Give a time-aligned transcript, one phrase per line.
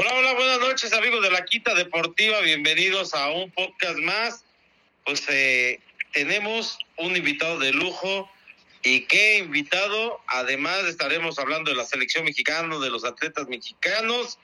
[0.00, 4.46] Hola, hola, buenas noches amigos de la Quita Deportiva, bienvenidos a un podcast más.
[5.04, 5.78] Pues eh,
[6.14, 8.30] tenemos un invitado de lujo.
[8.82, 14.38] Y qué invitado, además estaremos hablando de la selección mexicana, de los atletas mexicanos,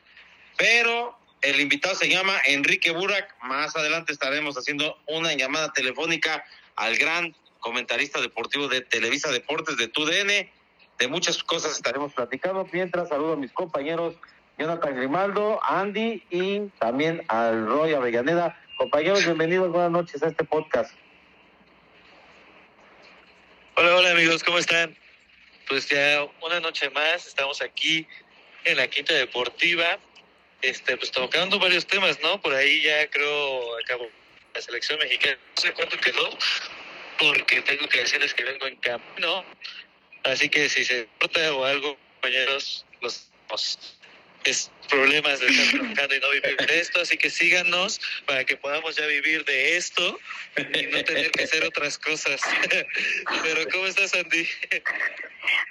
[0.58, 6.44] pero el invitado se llama Enrique Burak, más adelante estaremos haciendo una llamada telefónica
[6.74, 10.50] al gran comentarista deportivo de Televisa Deportes de TUDN,
[10.98, 14.16] de muchas cosas estaremos platicando, mientras saludo a mis compañeros
[14.58, 18.58] Jonathan Grimaldo, Andy y también al Roy Avellaneda.
[18.78, 20.94] Compañeros, bienvenidos, buenas noches a este podcast.
[23.74, 24.96] Hola, hola amigos, ¿cómo están?
[25.68, 28.06] Pues ya una noche más, estamos aquí
[28.64, 29.98] en la Quinta Deportiva,
[30.62, 32.40] este, pues tocando varios temas, ¿no?
[32.40, 34.08] Por ahí ya creo acabó
[34.54, 36.30] la selección mexicana, no sé cuánto quedó,
[37.18, 39.44] porque tengo que decirles que vengo en camino,
[40.24, 43.30] así que si se corta o algo, compañeros, los
[44.50, 48.56] es problemas de estar trabajando y no vivir de esto, así que síganos para que
[48.56, 50.18] podamos ya vivir de esto
[50.56, 52.40] y no tener que hacer otras cosas.
[53.42, 54.46] Pero ¿cómo estás, Andy?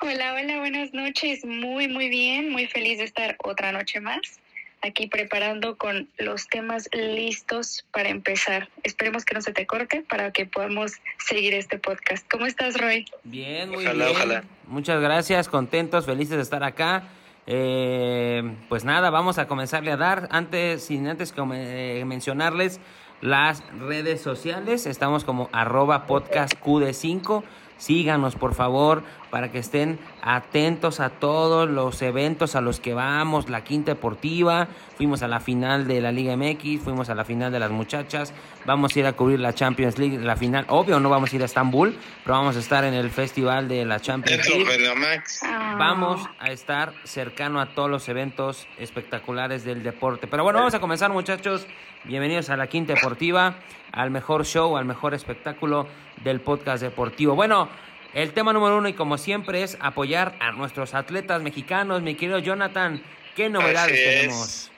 [0.01, 1.45] Hola, hola, buenas noches.
[1.45, 4.39] Muy, muy bien, muy feliz de estar otra noche más
[4.81, 8.69] aquí preparando con los temas listos para empezar.
[8.83, 12.25] Esperemos que no se te corte para que podamos seguir este podcast.
[12.29, 13.05] ¿Cómo estás, Roy?
[13.23, 14.01] Bien, muy bien.
[14.01, 14.43] Ojalá.
[14.67, 17.03] Muchas gracias, contentos, felices de estar acá.
[17.47, 20.27] Eh, pues nada, vamos a comenzarle a dar.
[20.31, 22.79] Antes, sin antes eh, mencionarles
[23.21, 27.43] las redes sociales, estamos como arroba podcast QD5.
[27.77, 29.03] Síganos por favor
[29.35, 34.69] para que estén atentos a todos los eventos a los que vamos, la Quinta Deportiva,
[34.95, 38.33] fuimos a la final de la Liga MX, fuimos a la final de las muchachas,
[38.63, 41.41] vamos a ir a cubrir la Champions League, la final, obvio no vamos a ir
[41.41, 45.21] a Estambul, pero vamos a estar en el festival de la Champions League.
[45.43, 45.75] Ah.
[45.77, 50.27] Vamos a estar cercano a todos los eventos espectaculares del deporte.
[50.27, 51.67] Pero bueno, vamos a comenzar muchachos,
[52.05, 53.57] bienvenidos a la Quinta Deportiva,
[53.91, 55.89] al mejor show, al mejor espectáculo
[56.23, 57.35] del podcast deportivo.
[57.35, 57.67] Bueno,
[58.15, 62.01] el tema número uno y como siempre es apoyar a nuestros atletas mexicanos.
[62.01, 63.03] Mi querido Jonathan,
[63.35, 64.71] ¿qué novedades tenemos?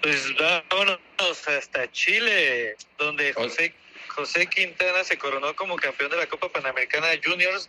[0.00, 0.98] Pues vámonos
[1.46, 3.74] hasta Chile, donde José,
[4.08, 7.68] José Quintana se coronó como campeón de la Copa Panamericana Juniors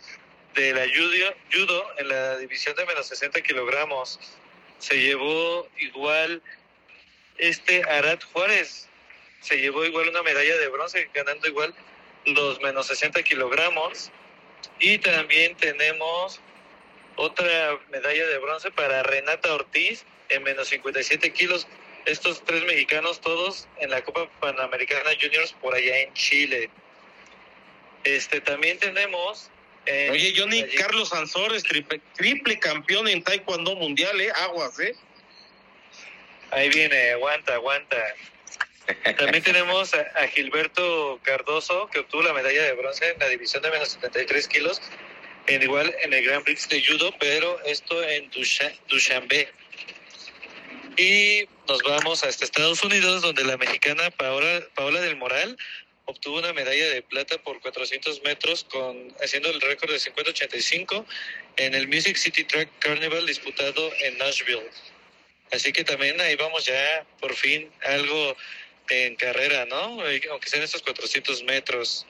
[0.54, 4.18] de la judo, judo en la división de menos 60 kilogramos.
[4.78, 6.42] Se llevó igual
[7.36, 8.88] este Arad Juárez,
[9.40, 11.74] se llevó igual una medalla de bronce, ganando igual
[12.26, 14.10] los menos 60 kilogramos.
[14.78, 16.40] Y también tenemos
[17.16, 21.66] otra medalla de bronce para Renata Ortiz en menos 57 kilos.
[22.06, 26.70] Estos tres mexicanos todos en la Copa Panamericana Juniors por allá en Chile.
[28.04, 29.50] Este también tenemos.
[29.86, 34.32] Oye, Johnny, Carlos Sansores, triple, triple campeón en Taekwondo Mundial, ¿eh?
[34.42, 34.94] Aguas, ¿eh?
[36.50, 37.96] Ahí viene, aguanta, aguanta.
[39.16, 43.70] También tenemos a, Gilberto Cardoso, que obtuvo la medalla de bronce en la división de
[43.70, 44.82] menos 73 kilos,
[45.46, 49.48] en igual en el Grand Prix de Judo, pero esto en Dushanbe.
[50.96, 55.56] Y nos vamos hasta Estados Unidos, donde la mexicana Paola, Paola del Moral
[56.06, 61.04] obtuvo una medalla de plata por 400 metros, con, haciendo el récord de 50-85
[61.56, 64.68] en el Music City Track Carnival disputado en Nashville.
[65.52, 68.36] Así que también ahí vamos ya, por fin, algo
[68.88, 70.00] en carrera, ¿no?
[70.30, 72.06] Aunque sean estos 400 metros.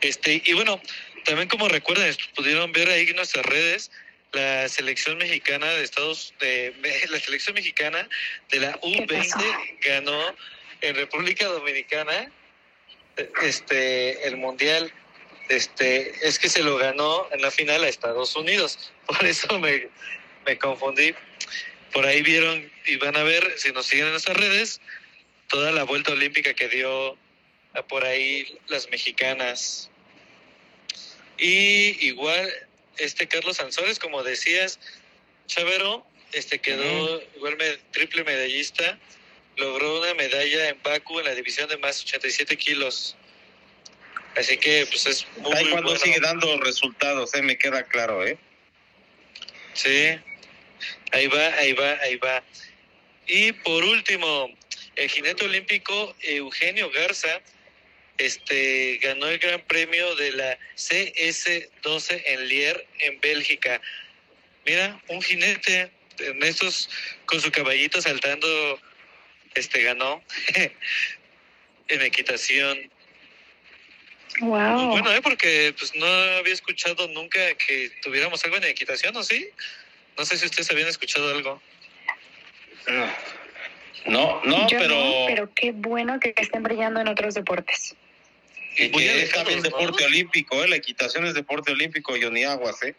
[0.00, 0.80] Este, y bueno,
[1.24, 3.90] también como recuerden, pudieron ver ahí en nuestras redes,
[4.32, 6.74] la selección mexicana de Estados, de,
[7.10, 8.08] la selección mexicana
[8.50, 10.36] de la U20 ganó
[10.82, 12.30] en República Dominicana
[13.42, 14.92] este el mundial.
[15.48, 18.92] Este es que se lo ganó en la final a Estados Unidos.
[19.06, 19.88] Por eso me,
[20.44, 21.14] me confundí.
[21.92, 24.80] Por ahí vieron y van a ver si nos siguen en nuestras redes
[25.48, 27.16] toda la vuelta olímpica que dio
[27.88, 29.90] por ahí las mexicanas.
[31.38, 32.50] Y igual,
[32.98, 34.78] este Carlos Sansores, como decías,
[35.46, 37.56] Chavero, este quedó igual
[37.92, 38.98] triple medallista,
[39.56, 43.16] logró una medalla en Baku en la división de más 87 kilos.
[44.36, 47.42] Así que, pues es muy, Ahí cuando sigue dando resultados, ¿eh?
[47.42, 48.38] me queda claro, ¿eh?
[49.72, 50.18] Sí,
[51.12, 52.42] ahí va, ahí va, ahí va.
[53.26, 54.50] Y por último,
[54.96, 57.40] el jinete olímpico Eugenio Garza
[58.18, 63.80] este, ganó el gran premio de la CS12 en Lier, en Bélgica.
[64.64, 66.88] Mira, un jinete en estos
[67.26, 68.80] con su caballito saltando,
[69.54, 70.22] este ganó
[71.88, 72.90] en equitación.
[74.40, 74.88] Wow.
[74.88, 75.22] Bueno, ¿eh?
[75.22, 79.48] porque pues no había escuchado nunca que tuviéramos algo en equitación, ¿o sí?
[80.16, 81.62] No sé si ustedes habían escuchado algo.
[84.04, 84.96] No, no, pero...
[85.26, 87.96] pero qué bueno que estén brillando en otros deportes.
[88.76, 90.68] Y que es también deporte olímpico, ¿eh?
[90.68, 92.94] la equitación es deporte olímpico, Johnny Aguas, ¿eh?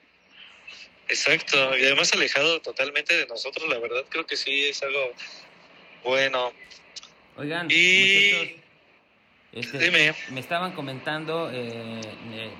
[1.07, 5.13] Exacto, y además alejado totalmente de nosotros, la verdad creo que sí es algo
[6.03, 6.51] bueno.
[7.37, 8.57] Oigan, y...
[9.53, 12.01] Este, me estaban comentando eh,
[12.33, 12.51] eh,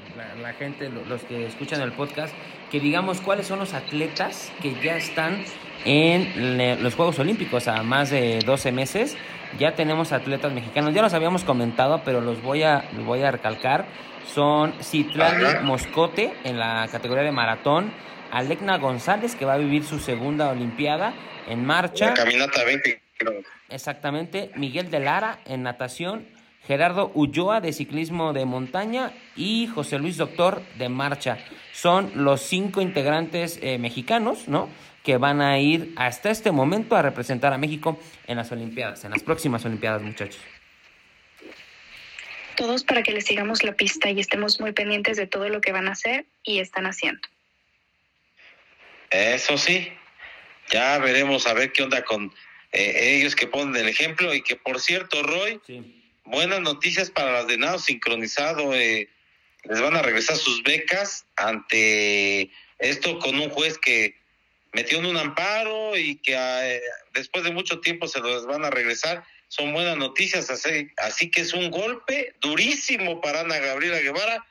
[0.41, 2.33] la, gente, los que escuchan el podcast,
[2.71, 5.43] que digamos cuáles son los atletas que ya están
[5.87, 9.17] en los Juegos Olímpicos a más de 12 meses.
[9.57, 13.85] Ya tenemos atletas mexicanos, ya los habíamos comentado, pero los voy a, voy a recalcar.
[14.33, 17.93] Son Citlali Moscote en la categoría de maratón,
[18.31, 21.13] Alecna González, que va a vivir su segunda Olimpiada
[21.47, 22.13] en marcha.
[22.13, 23.01] caminata 20
[23.69, 26.27] Exactamente, Miguel de Lara en natación,
[26.67, 31.37] Gerardo Ulloa de ciclismo de montaña y José Luis Doctor de marcha.
[31.71, 34.67] Son los cinco integrantes eh, mexicanos, ¿no?
[35.07, 39.11] Que van a ir hasta este momento a representar a México en las Olimpiadas, en
[39.11, 40.39] las próximas Olimpiadas, muchachos.
[42.55, 45.71] Todos para que les sigamos la pista y estemos muy pendientes de todo lo que
[45.71, 47.21] van a hacer y están haciendo.
[49.09, 49.87] Eso sí,
[50.69, 52.33] ya veremos a ver qué onda con
[52.71, 57.31] eh, ellos que ponen el ejemplo y que por cierto, Roy, sí buenas noticias para
[57.31, 58.73] las de nado sincronizado.
[58.75, 59.09] Eh,
[59.63, 64.15] les van a regresar sus becas ante esto con un juez que
[64.77, 66.81] metió en un amparo y que eh,
[67.11, 69.23] después de mucho tiempo se los van a regresar.
[69.47, 74.45] Son buenas noticias, así, así que es un golpe durísimo para Ana Gabriela Guevara.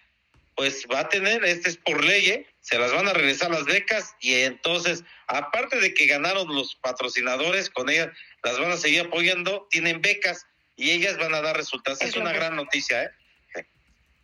[0.57, 2.47] Pues va a tener, este es por ley, ¿eh?
[2.61, 7.71] se las van a regresar las becas y entonces, aparte de que ganaron los patrocinadores
[7.71, 8.09] con ellas,
[8.43, 10.45] las van a seguir apoyando, tienen becas
[10.75, 12.03] y ellas van a dar resultados.
[12.03, 13.11] Es, una gran noticia, ¿eh?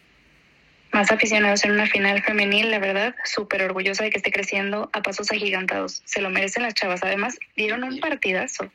[0.91, 5.01] Más aficionados en una final femenil, la verdad, súper orgullosa de que esté creciendo a
[5.01, 6.03] pasos agigantados.
[6.05, 7.01] Se lo merecen las chavas.
[7.01, 8.69] Además, dieron un partidazo.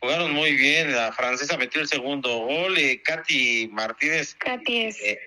[0.00, 0.92] Jugaron muy bien.
[0.94, 2.76] La francesa metió el segundo gol.
[2.76, 4.34] y Katy Martínez.
[4.34, 5.00] Katy es.
[5.00, 5.18] Eh,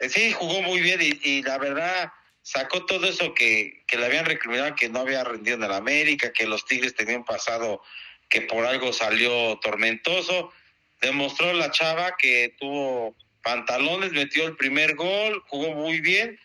[0.00, 2.12] eh, sí, jugó muy bien y la verdad
[2.42, 6.32] sacó todo eso que, que le habían recriminado que no había rendido en el América,
[6.32, 7.82] que los Tigres tenían pasado
[8.28, 10.52] que por algo salió tormentoso.
[11.00, 16.38] Demostró la chava que tuvo pantalones, metió el primer gol, jugó muy bien.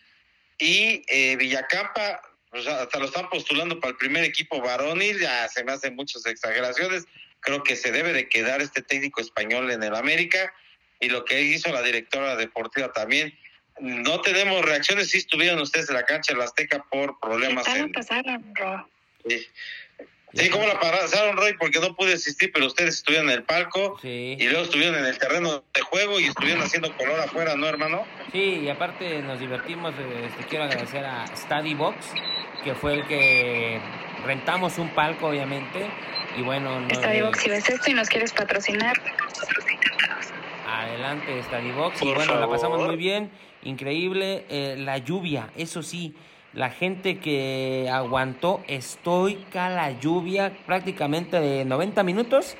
[0.58, 5.64] Y eh, Villacampa, pues, hasta lo están postulando para el primer equipo varonil, ya se
[5.64, 7.04] me hacen muchas exageraciones.
[7.40, 10.54] Creo que se debe de quedar este técnico español en el América.
[11.00, 13.36] Y lo que hizo la directora deportiva también,
[13.80, 15.10] no tenemos reacciones.
[15.10, 17.64] si estuvieron ustedes en la cancha de la Azteca por problemas.
[17.66, 18.54] ¿Cómo pasaron?
[19.26, 19.46] Sí.
[20.34, 21.54] Sí, ¿cómo la pasaron, Roy?
[21.58, 25.18] Porque no pude asistir, pero ustedes estuvieron en el palco y luego estuvieron en el
[25.18, 28.04] terreno de juego y estuvieron haciendo color afuera, ¿no, hermano?
[28.32, 29.94] Sí, y aparte nos divertimos.
[30.24, 31.96] Este, quiero agradecer a Study Box,
[32.64, 33.80] que fue el que
[34.24, 35.90] rentamos un palco, obviamente.
[36.38, 39.00] Y bueno, no, Study Box, si ves esto y nos quieres patrocinar,
[40.66, 42.02] Adelante, Study Box.
[42.02, 43.30] y bueno, la pasamos muy bien
[43.64, 44.44] increíble.
[44.48, 46.14] Eh, la lluvia, eso sí,
[46.54, 52.56] la gente que aguantó estoica la lluvia prácticamente de 90 minutos.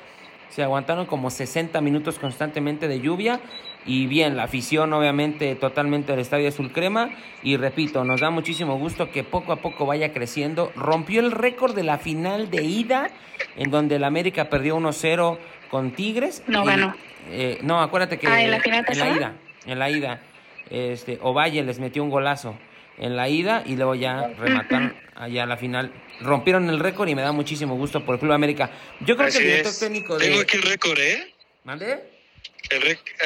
[0.49, 3.39] Se aguantaron como 60 minutos constantemente de lluvia.
[3.85, 7.09] Y bien, la afición obviamente totalmente del Estadio Azul Crema.
[7.43, 10.71] Y repito, nos da muchísimo gusto que poco a poco vaya creciendo.
[10.75, 13.09] Rompió el récord de la final de ida,
[13.57, 15.37] en donde el América perdió 1-0
[15.69, 16.43] con Tigres.
[16.47, 16.95] No ganó.
[17.29, 19.33] Eh, no, acuérdate que ah, ¿en la, final en la ida.
[19.65, 20.21] En la ida
[20.69, 22.55] este, Ovalle les metió un golazo
[22.97, 25.91] en la ida y luego ya remataron allá a la final.
[26.21, 28.71] Rompieron el récord y me da muchísimo gusto por el Club América.
[29.01, 30.27] Yo creo que el director técnico de...
[30.27, 31.33] Tengo aquí el récord, ¿eh?
[31.63, 31.99] ¿Mande?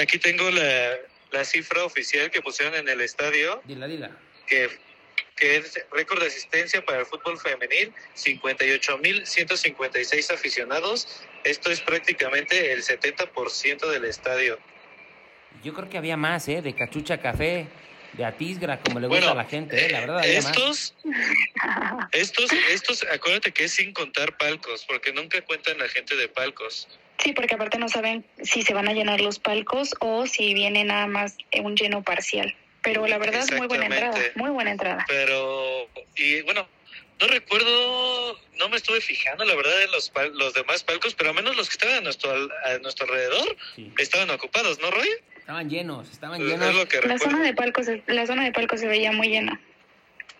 [0.02, 0.92] Aquí tengo la,
[1.32, 3.62] la cifra oficial que pusieron en el estadio.
[3.66, 4.12] Dila, dila.
[4.48, 4.70] Que
[5.38, 11.22] que es récord de asistencia para el fútbol femenil, 58.156 aficionados.
[11.44, 14.58] Esto es prácticamente el 70% del estadio.
[15.64, 16.62] Yo creo que había más, ¿eh?
[16.62, 17.68] De Cachucha Café,
[18.18, 19.90] de Atisgra, como le gusta a la gente, ¿eh?
[19.90, 20.96] La verdad, había estos,
[22.12, 26.88] estos, estos, acuérdate que es sin contar palcos, porque nunca cuentan la gente de palcos.
[27.20, 30.84] Sí, porque aparte no saben si se van a llenar los palcos o si viene
[30.84, 32.56] nada más un lleno parcial.
[32.82, 35.06] Pero la verdad, muy buena entrada, muy buena entrada.
[35.08, 36.68] Pero, y bueno,
[37.20, 41.36] no recuerdo, no me estuve fijando, la verdad, en los, los demás palcos, pero al
[41.36, 43.58] menos los que estaban a nuestro, a nuestro alrededor
[43.98, 45.10] estaban ocupados, ¿no, Roy?
[45.48, 46.76] Estaban llenos, estaban llenos.
[47.06, 49.58] la zona de palcos, la zona de palcos se veía muy llena.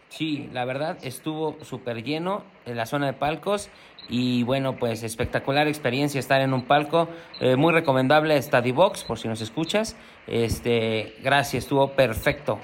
[0.10, 3.70] Sí, la verdad estuvo súper lleno en la zona de palcos
[4.10, 7.08] y bueno, pues espectacular experiencia estar en un palco.
[7.40, 8.38] Eh, muy recomendable
[8.74, 9.96] Box, por si nos escuchas.
[10.28, 12.60] Este, gracias, estuvo perfecto.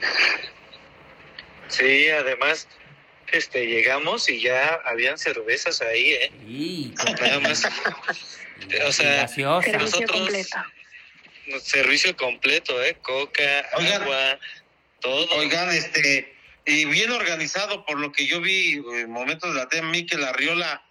[1.69, 2.67] Sí, además,
[3.31, 6.31] este, llegamos y ya habían cervezas ahí, ¿eh?
[6.45, 6.93] Sí.
[7.21, 7.63] Nada más.
[8.85, 9.29] o sea,
[10.09, 10.57] completo.
[11.61, 12.97] Servicio completo, ¿eh?
[13.01, 14.39] Coca, agua,
[15.01, 15.27] todo.
[15.35, 16.33] Oigan, este,
[16.65, 20.83] y bien organizado por lo que yo vi en momentos de la tema, Miquel Arriola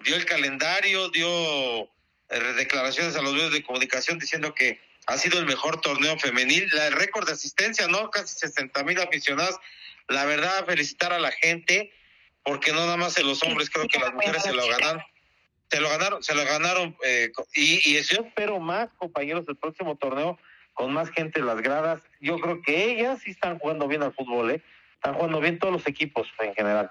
[0.00, 1.84] dio el calendario, dio
[2.28, 6.68] eh, declaraciones a los medios de comunicación diciendo que ha sido el mejor torneo femenil,
[6.72, 8.10] la, el récord de asistencia, ¿no?
[8.10, 9.56] Casi 60 mil aficionados.
[10.08, 11.92] La verdad, felicitar a la gente,
[12.44, 15.02] porque no nada más en los hombres, creo que las mujeres se lo ganaron.
[15.72, 19.96] Se lo ganaron, se lo ganaron, eh, y, y yo espero más, compañeros, el próximo
[19.96, 20.38] torneo,
[20.74, 22.02] con más gente en las gradas.
[22.20, 24.62] Yo creo que ellas sí están jugando bien al fútbol, ¿eh?
[24.96, 26.90] Están jugando bien todos los equipos en general.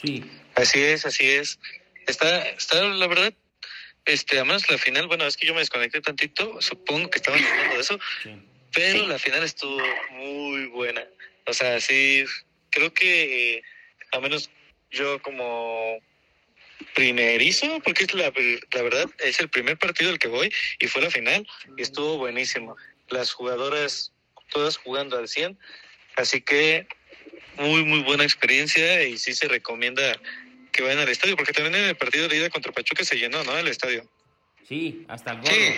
[0.00, 0.24] Sí.
[0.54, 1.60] Así es, así es.
[2.06, 3.34] Está, está la verdad,
[4.06, 7.74] este, además la final, bueno, es que yo me desconecté tantito, supongo que estaban hablando
[7.74, 8.00] de eso,
[8.72, 9.76] pero la final estuvo
[10.12, 11.04] muy buena.
[11.46, 12.24] O sea, sí,
[12.70, 13.62] creo que
[14.10, 14.50] a menos
[14.92, 15.98] yo como
[16.94, 18.32] primerizo, porque es la,
[18.72, 21.46] la verdad, es el primer partido al que voy y fue la final
[21.76, 22.76] y estuvo buenísimo.
[23.08, 24.12] Las jugadoras
[24.50, 25.58] todas jugando al 100,
[26.16, 26.86] así que
[27.56, 30.02] muy, muy buena experiencia y sí se recomienda
[30.70, 33.42] que vayan al estadio, porque también en el partido de ida contra Pachuca se llenó,
[33.44, 33.56] ¿no?
[33.56, 34.08] El estadio.
[34.66, 35.74] Sí, hasta el Sí.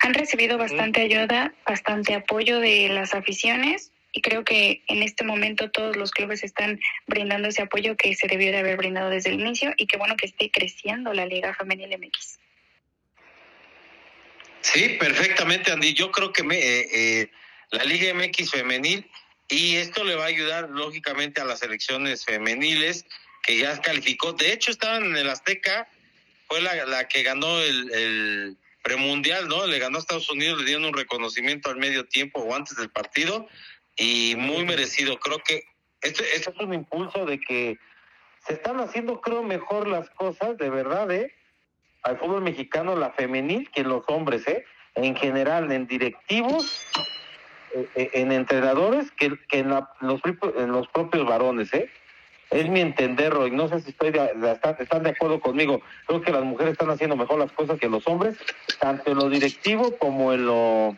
[0.00, 5.70] Han recibido bastante ayuda, bastante apoyo de las aficiones y creo que en este momento
[5.70, 9.40] todos los clubes están brindando ese apoyo que se debió de haber brindado desde el
[9.40, 12.38] inicio y qué bueno que esté creciendo la Liga Femenil MX.
[14.62, 15.92] Sí, perfectamente, Andy.
[15.92, 17.30] Yo creo que me, eh, eh,
[17.72, 19.06] la Liga MX femenil
[19.50, 23.04] y esto le va a ayudar lógicamente a las elecciones femeniles
[23.42, 24.32] que ya calificó.
[24.32, 25.86] De hecho, estaban en el Azteca,
[26.48, 29.66] fue la, la que ganó el, el premundial, ¿no?
[29.66, 32.88] Le ganó a Estados Unidos, le dieron un reconocimiento al medio tiempo o antes del
[32.88, 33.46] partido
[33.96, 35.18] y muy merecido.
[35.18, 35.64] Creo que
[36.02, 37.78] esto, esto es un impulso de que
[38.46, 41.34] se están haciendo, creo, mejor las cosas, de verdad, ¿eh?
[42.02, 44.64] Al fútbol mexicano, la femenil, que los hombres, ¿eh?
[44.94, 46.80] En general, en directivos,
[47.74, 50.20] eh, eh, en entrenadores que, que en, la, los,
[50.56, 51.90] en los propios varones, ¿eh?
[52.50, 53.50] Es mi entender, Roy.
[53.50, 55.82] No sé si estoy de, están, están, de acuerdo conmigo.
[56.06, 58.36] Creo que las mujeres están haciendo mejor las cosas que los hombres,
[58.78, 60.96] tanto en lo directivo como en lo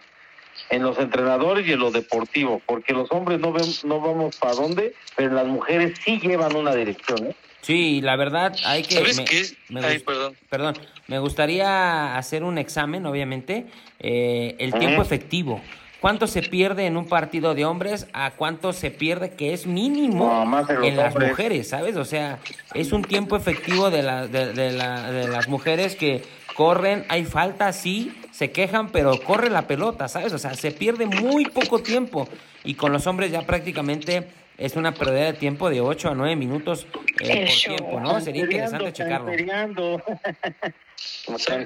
[0.71, 4.55] en los entrenadores y en lo deportivo, porque los hombres no ven, no vamos para
[4.55, 7.37] dónde, pero las mujeres sí llevan una dirección, ¿eh?
[7.61, 8.95] Sí, la verdad hay que...
[8.95, 9.45] ¿Sabes qué?
[9.69, 10.37] Me, Ay, perdón.
[10.49, 10.75] Perdón,
[11.09, 13.67] me gustaría hacer un examen, obviamente,
[13.99, 15.61] eh, el tiempo efectivo
[16.01, 20.45] cuánto se pierde en un partido de hombres a cuánto se pierde que es mínimo
[20.83, 21.97] en, las mujeres, ¿sabes?
[21.97, 22.39] O sea,
[22.75, 26.23] es un tiempo efectivo de, la, de, la, de las mujeres que
[26.59, 30.33] corren, hay falta, sí, se quejan, pero corre la pelota, ¿sabes?
[30.33, 32.29] O sea, se pierde muy poco tiempo
[32.65, 36.35] y con los hombres ya prácticamente es una pérdida de tiempo de 8 a 9
[36.35, 36.89] minutos
[37.21, 38.21] eh, por tiempo, ¿no?
[38.21, 40.03] Sería interesante checarlo.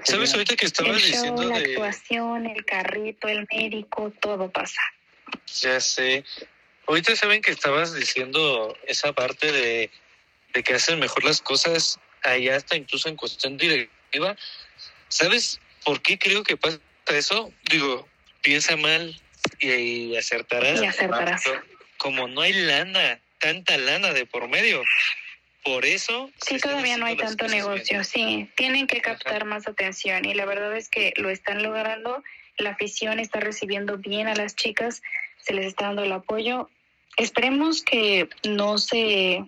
[0.04, 1.72] ¿Sabes ahorita que estabas el diciendo la de...
[1.72, 4.82] actuación, el carrito, el médico, todo pasa.
[5.62, 6.22] Ya sé.
[6.86, 9.90] Ahorita saben que estabas diciendo esa parte de,
[10.52, 14.36] de que hacen mejor las cosas allá hasta incluso en cuestión directiva.
[15.12, 17.52] ¿Sabes por qué creo que pasa eso?
[17.70, 18.08] Digo,
[18.40, 19.14] piensa mal
[19.60, 20.80] y, acertarás.
[20.80, 21.42] Y acertarás.
[21.98, 24.82] Como no hay lana, tanta lana de por medio,
[25.64, 26.30] por eso.
[26.40, 28.48] Sí, todavía no hay tanto negocio, sí.
[28.56, 32.24] Tienen que captar más atención y la verdad es que lo están logrando.
[32.56, 35.02] La afición está recibiendo bien a las chicas,
[35.42, 36.70] se les está dando el apoyo.
[37.18, 39.44] Esperemos que no se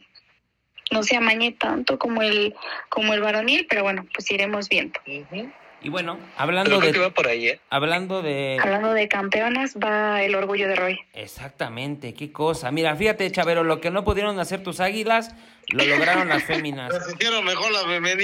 [0.94, 2.54] no se amañe tanto como el
[2.88, 5.00] como el varonil, pero bueno, pues iremos viendo.
[5.82, 7.60] Y bueno, hablando de va por ahí, ¿eh?
[7.68, 11.00] hablando de hablando de campeonas va el orgullo de Roy.
[11.12, 12.70] Exactamente, qué cosa.
[12.70, 15.34] Mira, fíjate, Chavero, lo que no pudieron hacer tus Águilas
[15.68, 16.92] lo lograron las féminas.
[17.44, 17.72] mejor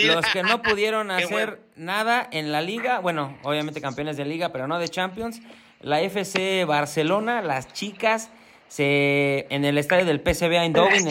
[0.07, 4.69] Los que no pudieron hacer nada en la liga, bueno, obviamente campeones de liga, pero
[4.69, 5.43] no de Champions,
[5.81, 8.31] la FC Barcelona, las chicas
[8.71, 11.09] se en el estadio del PSV Eindhoven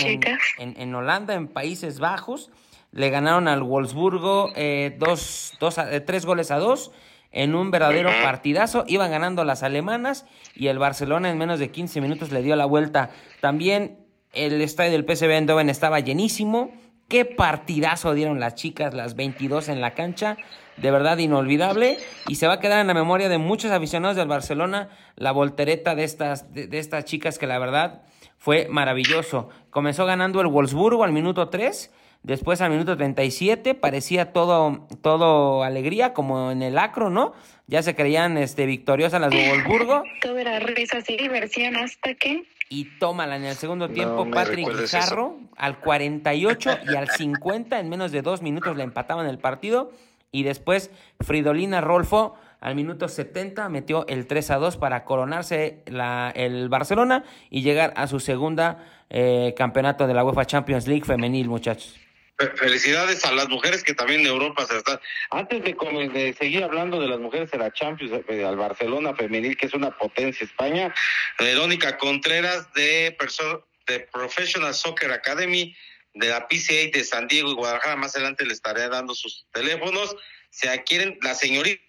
[0.57, 2.49] en, en Holanda, en Países Bajos
[2.91, 6.91] le ganaron al Wolfsburgo eh, dos, dos, eh, tres goles a dos
[7.31, 8.83] en un verdadero partidazo.
[8.87, 10.25] Iban ganando las alemanas
[10.55, 13.11] y el Barcelona en menos de 15 minutos le dio la vuelta.
[13.41, 13.99] También
[14.33, 16.71] el estadio del PSV Eindhoven estaba llenísimo.
[17.09, 20.37] Qué partidazo dieron las chicas, las 22 en la cancha.
[20.77, 21.97] De verdad inolvidable.
[22.27, 25.95] Y se va a quedar en la memoria de muchos aficionados del Barcelona la voltereta
[25.95, 28.03] de estas, de, estas chicas que la verdad
[28.37, 29.49] fue maravilloso.
[29.71, 31.91] Comenzó ganando el Wolfsburgo al minuto 3
[32.23, 37.33] Después al minuto 37 parecía todo, todo alegría, como en el acro, ¿no?
[37.67, 40.03] Ya se creían este, victoriosas las de Wolfsburgo.
[40.21, 42.43] Todo era risas y diversión hasta que...
[42.71, 48.11] Y tómala en el segundo tiempo, Patrick Guijarro al 48 y al 50, en menos
[48.11, 49.91] de dos minutos le empataban el partido.
[50.31, 56.31] Y después Fridolina Rolfo al minuto 70 metió el 3 a 2 para coronarse la,
[56.35, 61.49] el Barcelona y llegar a su segunda eh, campeonato de la UEFA Champions League femenil,
[61.49, 61.97] muchachos.
[62.55, 64.97] Felicidades a las mujeres que también en Europa se están.
[65.29, 69.65] Antes de, seguir hablando de las mujeres en la Champions, eh, al Barcelona femenil, que
[69.65, 70.93] es una potencia España,
[71.37, 73.17] Verónica Contreras de,
[73.87, 75.75] de Professional Soccer Academy
[76.13, 80.15] de la PCA de San Diego y Guadalajara, más adelante le estaré dando sus teléfonos.
[80.49, 81.83] Se adquieren, la señorita,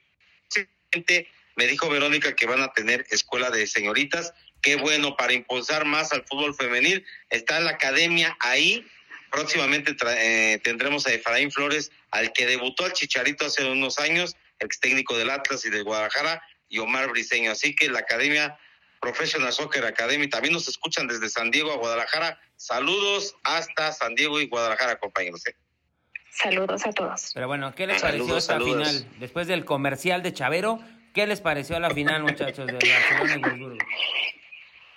[1.55, 4.35] me dijo Verónica que van a tener escuela de señoritas.
[4.63, 7.07] Qué bueno para impulsar más al fútbol femenil.
[7.29, 8.85] Está la academia ahí
[9.31, 14.81] Próximamente eh, tendremos a Efraín Flores, al que debutó al Chicharito hace unos años, ex
[14.81, 17.51] técnico del Atlas y de Guadalajara, y Omar Briseño.
[17.51, 18.59] Así que la Academia
[19.01, 22.39] Professional Soccer Academy también nos escuchan desde San Diego a Guadalajara.
[22.57, 25.47] Saludos hasta San Diego y Guadalajara, compañeros.
[25.47, 25.57] ¿eh?
[26.31, 27.31] Saludos a todos.
[27.33, 29.07] Pero bueno, ¿qué les pareció esta final?
[29.19, 30.81] Después del comercial de Chavero,
[31.15, 33.79] ¿qué les pareció la final, muchachos, de Barcelona y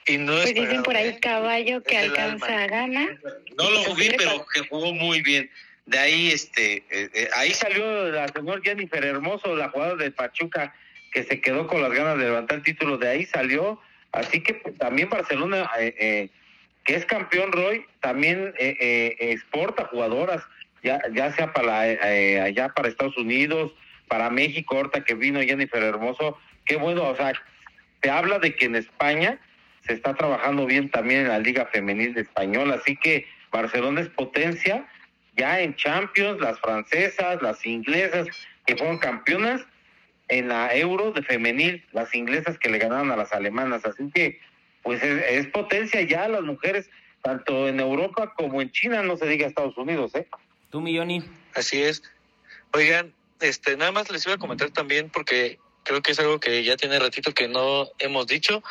[0.06, 3.18] y no pues dicen por ahí caballo que alcanza a ganar.
[3.58, 5.50] No lo vi, pero que jugó muy bien.
[5.86, 10.74] De ahí, este, eh, eh, ahí salió la señor Jennifer Hermoso, la jugadora de Pachuca,
[11.12, 12.98] que se quedó con las ganas de levantar el título.
[12.98, 13.80] De ahí salió.
[14.12, 16.30] Así que también Barcelona, eh,
[16.86, 20.44] que es campeón Roy, también exporta jugadoras,
[20.84, 23.72] ya, ya sea para allá para Estados Unidos,
[24.08, 26.38] para México, ahorita que vino Jennifer Hermoso.
[26.66, 27.34] Qué bueno, o sea,
[28.02, 29.40] te habla de que en España
[29.86, 34.10] se está trabajando bien también en la Liga Femenil de Español, así que Barcelona es
[34.10, 34.88] potencia
[35.36, 38.28] ya en Champions, las francesas, las inglesas
[38.66, 39.62] que fueron campeonas
[40.30, 44.40] en la Euro de femenil, las inglesas que le ganaron a las alemanas, así que
[44.82, 46.90] pues es, potencia ya las mujeres
[47.22, 50.28] tanto en Europa como en China, no se diga Estados Unidos, ¿eh?
[50.70, 51.24] Tú, Milloni.
[51.54, 52.04] Así es.
[52.74, 56.64] Oigan, este, nada más les iba a comentar también porque creo que es algo que
[56.64, 58.62] ya tiene ratito que no hemos dicho.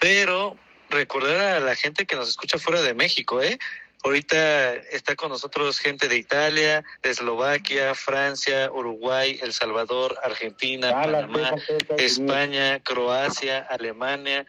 [0.00, 0.56] Pero
[0.90, 3.58] recordar a la gente que nos escucha fuera de México, ¿eh?
[4.04, 11.54] Ahorita está con nosotros gente de Italia, de Eslovaquia, Francia, Uruguay, El Salvador, Argentina, Panamá,
[11.96, 14.44] España, Croacia, Alemania,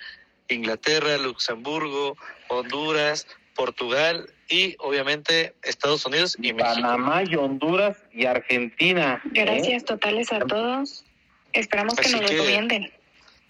[0.49, 2.17] Inglaterra, Luxemburgo,
[2.49, 6.81] Honduras, Portugal y obviamente Estados Unidos y México.
[6.81, 9.21] Panamá y Honduras y Argentina.
[9.23, 9.29] ¿eh?
[9.45, 11.05] Gracias totales a todos.
[11.53, 12.91] Esperamos que nos recomienden.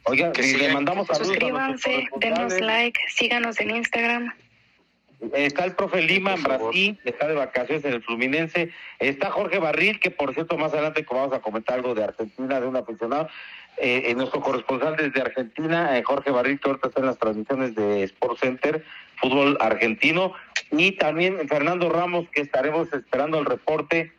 [0.05, 1.27] Oiga, que le mandamos saludos.
[1.27, 4.33] Suscríbanse, denos like, síganos en Instagram.
[5.33, 8.71] Está el profe Lima en Brasil, está de vacaciones en el Fluminense.
[8.99, 12.67] Está Jorge Barril, que por cierto, más adelante vamos a comentar algo de Argentina, de
[12.67, 13.29] un aficionado.
[13.77, 18.03] Eh, nuestro corresponsal desde Argentina, eh, Jorge Barril, que ahorita está en las transmisiones de
[18.03, 18.85] Sport Center,
[19.17, 20.33] fútbol argentino.
[20.71, 24.11] Y también Fernando Ramos, que estaremos esperando el reporte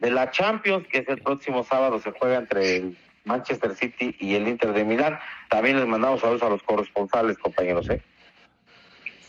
[0.00, 4.34] de la Champions, que es el próximo sábado, se juega entre el Manchester City y
[4.34, 5.18] el Inter de Milán.
[5.48, 7.88] También les mandamos saludos a los corresponsales, compañeros.
[7.90, 8.02] ¿eh?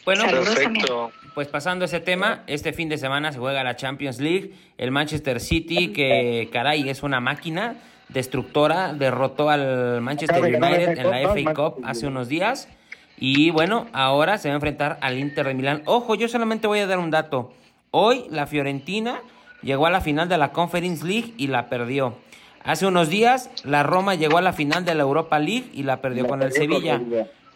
[0.06, 1.12] Bueno, perfecto.
[1.34, 4.54] Pues pasando ese tema, este fin de semana se juega la Champions League.
[4.78, 7.76] El Manchester City, que caray, es una máquina
[8.10, 12.70] destructora, derrotó al Manchester United en la FA Cup hace unos días.
[13.18, 15.82] Y bueno, ahora se va a enfrentar al Inter de Milán.
[15.86, 17.54] Ojo, yo solamente voy a dar un dato.
[17.92, 19.22] Hoy la Fiorentina
[19.62, 22.18] llegó a la final de la Conference League y la perdió.
[22.66, 26.02] Hace unos días la Roma llegó a la final de la Europa League y la
[26.02, 27.00] perdió con el Sevilla.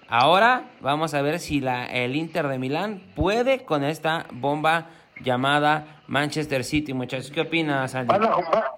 [0.07, 6.03] Ahora vamos a ver si la, el Inter de Milán puede con esta bomba llamada
[6.05, 7.31] Manchester City, muchachos.
[7.31, 8.07] ¿Qué opinas, Andy?
[8.07, 8.17] Va,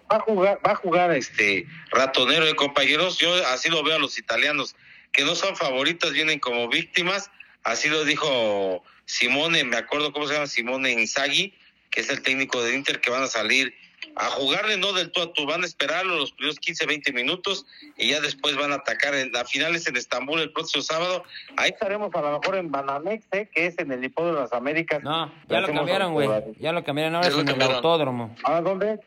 [0.07, 3.17] a jugar, va a jugar este ratonero de compañeros.
[3.17, 4.77] Yo así lo veo a los italianos,
[5.11, 7.29] que no son favoritos, vienen como víctimas.
[7.63, 11.53] Así lo dijo Simone, me acuerdo cómo se llama Simone Inzaghi,
[11.89, 13.73] que es el técnico de Inter, que van a salir
[14.15, 17.65] a jugarle no del todo a tú, van a esperarlo los primeros 15, 20 minutos
[17.97, 19.15] y ya después van a atacar.
[19.15, 21.23] En, la final es en Estambul el próximo sábado.
[21.57, 23.49] Ahí estaremos a lo mejor en Banamex, ¿eh?
[23.53, 25.01] que es en el Hipódromo de las Américas.
[25.03, 26.29] No, ya lo cambiaron, güey.
[26.59, 28.35] Ya lo cambiaron ahora es en el autódromo.
[28.43, 28.99] ¿A dónde?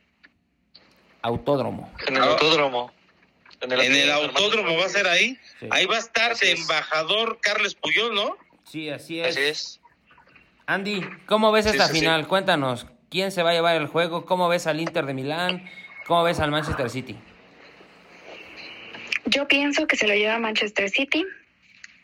[1.23, 1.93] Autódromo.
[2.07, 2.93] En el autódromo.
[3.61, 5.39] En el, autódromo va a ser ahí.
[5.71, 8.37] Ahí va a estar de embajador Carles Puyol, ¿no?
[8.65, 9.29] Sí, así es.
[9.29, 9.81] Así es.
[10.67, 12.27] Andy, ¿cómo ves esta final?
[12.27, 14.25] Cuéntanos, ¿quién se va a llevar el juego?
[14.25, 15.65] ¿Cómo ves al Inter de Milán?
[16.07, 17.17] ¿Cómo ves al Manchester City?
[19.27, 21.25] Yo pienso que se lo lleva Manchester City.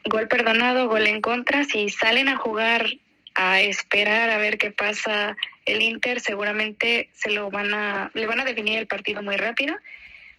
[0.04, 1.64] Gol perdonado, gol en contra.
[1.64, 2.86] Si salen a jugar
[3.34, 5.36] a esperar a ver qué pasa
[5.66, 9.74] el Inter, seguramente se lo van a le van a definir el partido muy rápido.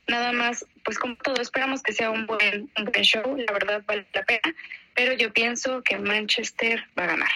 [0.08, 3.84] Nada más, pues como todo esperamos que sea un buen un buen show, la verdad
[3.86, 4.56] vale la pena,
[4.96, 7.32] pero yo pienso que Manchester va a ganar.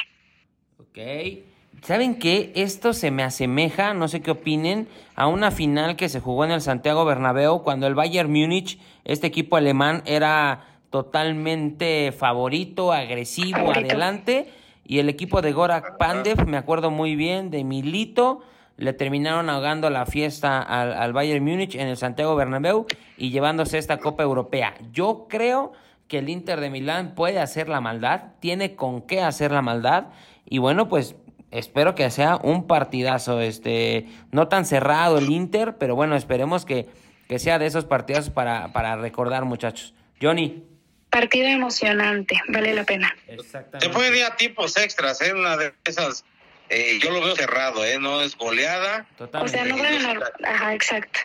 [0.80, 1.55] Ok.
[1.86, 2.52] ¿Saben qué?
[2.56, 6.50] Esto se me asemeja, no sé qué opinen, a una final que se jugó en
[6.50, 14.52] el Santiago Bernabéu cuando el Bayern Múnich, este equipo alemán, era totalmente favorito, agresivo, adelante.
[14.84, 18.42] Y el equipo de Gorak Pandev, me acuerdo muy bien, de Milito,
[18.78, 23.78] le terminaron ahogando la fiesta al, al Bayern Múnich en el Santiago Bernabéu y llevándose
[23.78, 24.74] esta Copa Europea.
[24.92, 25.74] Yo creo
[26.08, 30.06] que el Inter de Milán puede hacer la maldad, tiene con qué hacer la maldad
[30.48, 31.16] y bueno, pues
[31.58, 36.88] espero que sea un partidazo, este, no tan cerrado el Inter, pero bueno, esperemos que,
[37.28, 39.94] que sea de esos partidazos para, para recordar, muchachos.
[40.22, 40.64] Johnny.
[41.10, 43.16] Partido emocionante, vale la pena.
[43.28, 43.86] Exactamente.
[43.88, 45.34] Se puede ir a tipos extras, ¿eh?
[45.34, 46.26] Una de esas,
[46.70, 47.98] eh, yo lo veo cerrado, ¿eh?
[48.00, 49.08] No es goleada.
[49.18, 49.58] Totalmente.
[49.58, 51.20] O sea, no va a ganar, ajá, exacto.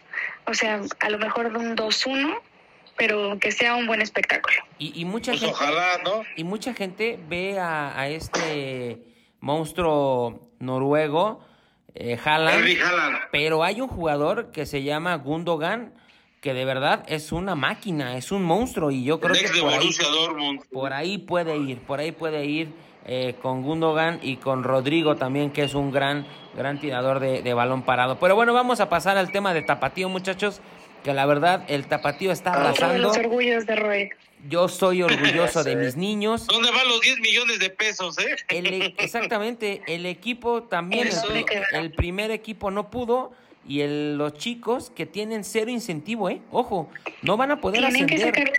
[0.47, 2.41] O sea, a lo mejor de un 2-1
[3.01, 4.57] pero que sea un buen espectáculo.
[4.79, 6.23] Y, mucha pues gente, ojalá, ¿no?
[6.37, 8.99] Y mucha gente ve a, este
[9.41, 11.41] monstruo noruego,
[11.95, 12.67] eh, Haaland,
[13.33, 15.95] pero hay un jugador que se llama Gundogan,
[16.41, 19.91] que de verdad es una máquina, es un monstruo y yo creo que por ahí,
[20.71, 22.73] por ahí, puede ir, por ahí puede ir
[23.07, 26.27] eh, con Gundogan y con Rodrigo también, que es un gran,
[26.57, 28.19] gran tirador de, de balón parado.
[28.19, 30.61] Pero bueno, vamos a pasar al tema de Tapatío, muchachos
[31.03, 32.99] que la verdad el tapatío está arrasando.
[32.99, 34.11] Los orgullos de Roy.
[34.49, 36.47] Yo soy orgulloso de mis niños.
[36.47, 38.37] ¿Dónde van los 10 millones de pesos, eh?
[38.49, 41.09] E, exactamente, el equipo también,
[41.73, 43.33] el, primer equipo no pudo
[43.67, 46.41] y el, los chicos que tienen cero incentivo, ¿eh?
[46.51, 46.89] Ojo,
[47.23, 48.53] no van a poder ascender.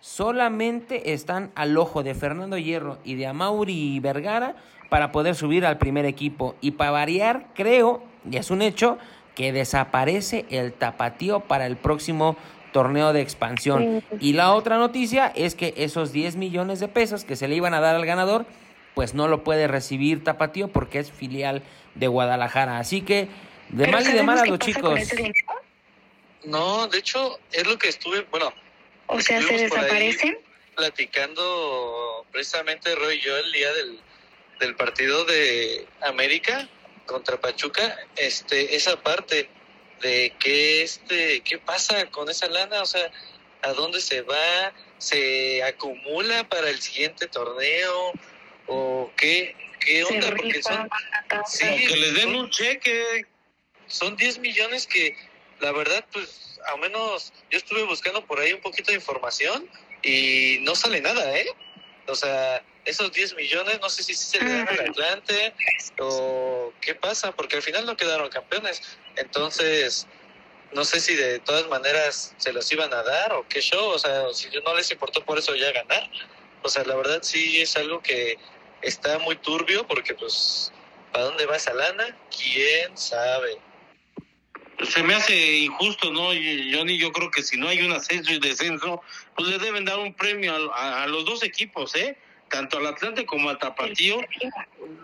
[0.00, 4.56] Solamente están al ojo de Fernando Hierro y de Amauri Vergara
[4.88, 6.56] para poder subir al primer equipo.
[6.60, 8.98] Y para variar, creo, y es un hecho,
[9.34, 12.36] que desaparece el tapatío para el próximo
[12.72, 14.02] torneo de expansión.
[14.20, 17.74] Y la otra noticia es que esos 10 millones de pesos que se le iban
[17.74, 18.46] a dar al ganador,
[18.94, 21.62] pues no lo puede recibir Tapatío porque es filial
[21.94, 22.78] de Guadalajara.
[22.78, 23.28] Así que
[23.68, 25.00] de mal y de mal a los chicos.
[26.44, 28.52] No, de hecho es lo que estuve, bueno.
[29.06, 30.38] O sea, se desaparecen.
[30.74, 34.00] Platicando precisamente Roy y yo el día del,
[34.58, 36.66] del partido de América
[37.04, 39.50] contra Pachuca, este, esa parte
[40.02, 43.10] de que este, qué pasa con esa lana, o sea,
[43.62, 48.12] a dónde se va, se acumula para el siguiente torneo
[48.66, 50.90] o qué, qué onda, porque son,
[51.46, 53.26] sí, que les den un cheque,
[53.86, 55.16] son 10 millones que
[55.60, 59.68] la verdad, pues, al menos yo estuve buscando por ahí un poquito de información
[60.02, 61.46] y no sale nada, ¿eh?
[62.08, 65.54] O sea, esos 10 millones, no sé si se le dan al Atlante
[65.98, 68.82] o qué pasa, porque al final no quedaron campeones.
[69.16, 70.06] Entonces,
[70.72, 73.98] no sé si de todas maneras se los iban a dar o qué show, o
[73.98, 76.10] sea, si no les importó por eso ya ganar.
[76.62, 78.36] O sea, la verdad sí es algo que
[78.82, 80.72] está muy turbio porque pues,
[81.12, 82.16] ¿para dónde va esa lana?
[82.36, 83.58] ¿Quién sabe?
[84.88, 86.98] Se me hace injusto, ¿no, Johnny?
[86.98, 89.00] Yo creo que si no hay un ascenso y descenso,
[89.36, 92.16] pues le deben dar un premio a, a los dos equipos, ¿eh?
[92.52, 94.18] Tanto al Atlante como al Tapatío,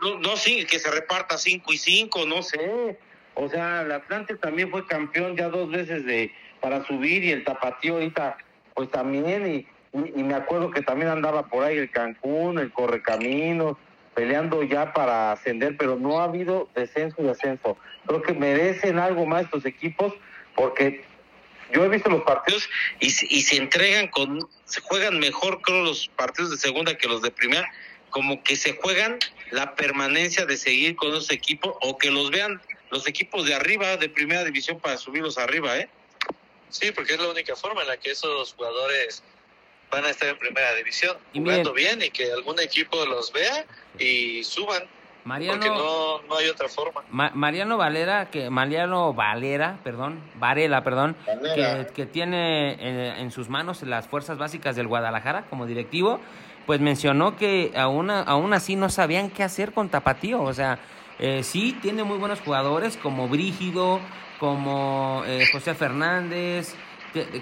[0.03, 2.99] no, no sí, que se reparta 5 y 5, no sé.
[3.35, 6.31] O sea, el Atlante también fue campeón ya dos veces de
[6.61, 8.37] para subir y el Tapatío ahorita
[8.75, 13.77] pues también y, y, me acuerdo que también andaba por ahí el Cancún, el Correcaminos,
[14.15, 17.79] peleando ya para ascender, pero no ha habido descenso y ascenso.
[18.07, 20.13] Creo que merecen algo más estos equipos
[20.55, 21.05] porque
[21.73, 22.69] yo he visto los partidos
[23.01, 27.23] y, y se entregan con, se juegan mejor creo los partidos de segunda que los
[27.23, 27.71] de primera
[28.11, 29.19] como que se juegan
[29.51, 33.97] la permanencia de seguir con esos equipos o que los vean los equipos de arriba,
[33.97, 35.89] de primera división, para subirlos arriba, ¿eh?
[36.71, 39.23] Sí, porque es la única forma en la que esos jugadores
[39.91, 43.67] van a estar en primera división, jugando bien y que algún equipo los vea
[43.99, 44.87] y suban.
[45.29, 47.03] Mariano, porque no, no hay otra forma.
[47.11, 51.17] Mariano Valera, que Mariano Valera, perdón, Varela, perdón,
[51.95, 56.19] Que, tiene en, en, sus manos las fuerzas básicas del Guadalajara como directivo,
[56.67, 60.79] pues mencionó que aún, aún así no sabían qué hacer con Tapatío, o sea,
[61.19, 64.01] eh, sí, tiene muy buenos jugadores como Brígido,
[64.39, 66.75] como eh, José Fernández.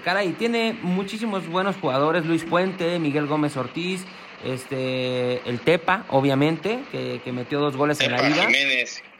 [0.03, 2.25] Caray, tiene muchísimos buenos jugadores.
[2.25, 4.05] Luis Puente, Miguel Gómez Ortiz,
[4.43, 8.47] este, el Tepa, obviamente, que, metió dos goles en la vida.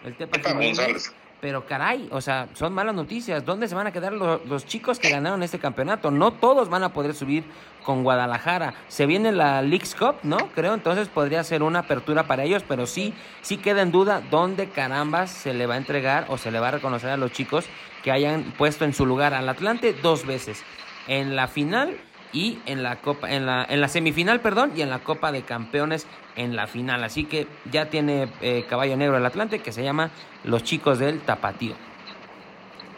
[0.03, 1.13] El Tepa, González.
[1.39, 3.45] Pero caray, o sea, son malas noticias.
[3.45, 6.09] ¿Dónde se van a quedar los, chicos que ganaron este campeonato?
[6.09, 7.43] No todos van a poder subir
[7.83, 8.73] con Guadalajara.
[8.87, 10.37] Se viene la Leagues Cup, ¿no?
[10.55, 14.69] Creo, entonces podría ser una apertura para ellos, pero sí, sí queda en duda dónde
[14.69, 17.65] carambas se le va a entregar o se le va a reconocer a los chicos
[18.03, 20.63] que hayan puesto en su lugar al Atlante dos veces.
[21.07, 21.97] En la final
[22.37, 25.41] y en la copa en la en la semifinal perdón y en la copa de
[25.41, 27.03] campeones en la final.
[27.03, 30.11] Así que ya tiene eh, caballo negro el Atlante que se llama
[30.43, 31.75] los chicos del tapatío.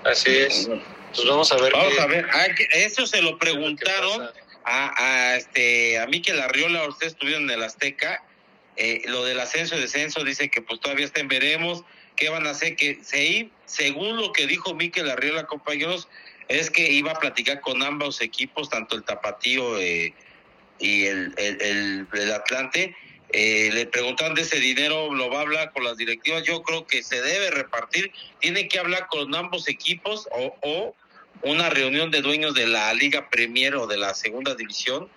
[0.03, 0.69] Así es.
[1.15, 2.27] Pues vamos a ver vamos a ver.
[2.33, 4.29] Ah, eso se lo preguntaron
[4.65, 8.21] a, a este a Miquel Arriola ustedes estuvieron en el Azteca
[8.75, 11.85] eh, lo del ascenso y descenso dice que pues todavía estén veremos
[12.17, 16.09] qué van a hacer que se según lo que dijo Miquel Arriola compañeros
[16.49, 20.13] es que iba a platicar con ambos equipos, tanto el Tapatío eh,
[20.79, 22.95] y el, Atlante.
[23.31, 26.43] Eh, le preguntan de ese dinero, lo va a hablar con las directivas.
[26.43, 28.11] Yo creo que se debe repartir.
[28.39, 30.95] Tiene que hablar con ambos equipos o,
[31.43, 35.07] una reunión de dueños de la Liga Premier o de la Segunda División.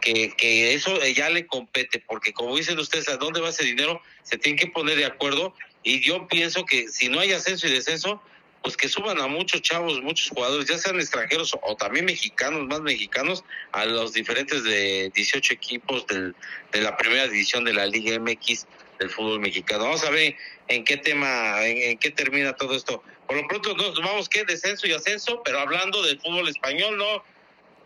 [0.00, 4.00] Que, que eso ya le compete, porque como dicen ustedes, ¿a dónde va ese dinero?
[4.24, 5.54] Se tienen que poner de acuerdo.
[5.84, 8.20] Y yo pienso que si no hay ascenso y descenso,
[8.62, 12.80] pues que suban a muchos chavos, muchos jugadores, ya sean extranjeros o, también mexicanos, más
[12.80, 16.34] mexicanos, a los diferentes de 18 equipos del,
[16.70, 18.66] de la primera división de la Liga MX
[19.00, 19.84] del fútbol mexicano.
[19.84, 20.36] Vamos a ver
[20.68, 23.02] en qué tema, en, qué termina todo esto.
[23.26, 27.24] Por lo pronto nos vamos que descenso y ascenso, pero hablando del fútbol español, ¿no?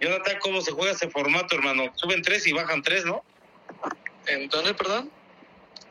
[0.01, 1.91] Jonathan, ¿cómo se juega ese formato, hermano?
[1.95, 3.25] Suben tres y bajan tres, ¿no?
[4.27, 5.11] ¿En dónde, perdón?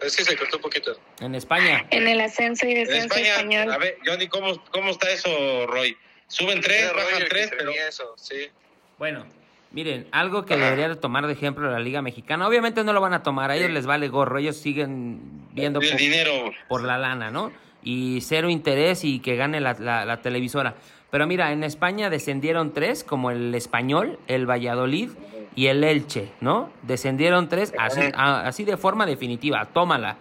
[0.01, 0.99] Es que se cortó un poquito.
[1.19, 1.85] En España.
[1.89, 3.71] En el ascenso y descenso en España, español.
[3.71, 5.29] A ver, Johnny, ¿cómo, ¿cómo está eso,
[5.67, 5.97] Roy?
[6.27, 7.71] Suben tres, bajan tres, pero...
[7.71, 8.49] Eso, sí.
[8.97, 9.25] Bueno,
[9.71, 13.13] miren, algo que debería de tomar de ejemplo la Liga Mexicana, obviamente no lo van
[13.13, 15.19] a tomar, a ellos les vale gorro, ellos siguen
[15.51, 16.51] viendo por, dinero.
[16.67, 17.51] por la lana, ¿no?
[17.83, 20.75] Y cero interés y que gane la, la televisora.
[21.11, 25.11] Pero mira, en España descendieron tres, como el Español, el Valladolid
[25.55, 26.69] y el Elche, ¿no?
[26.83, 30.17] Descendieron tres así, así de forma definitiva, tómala.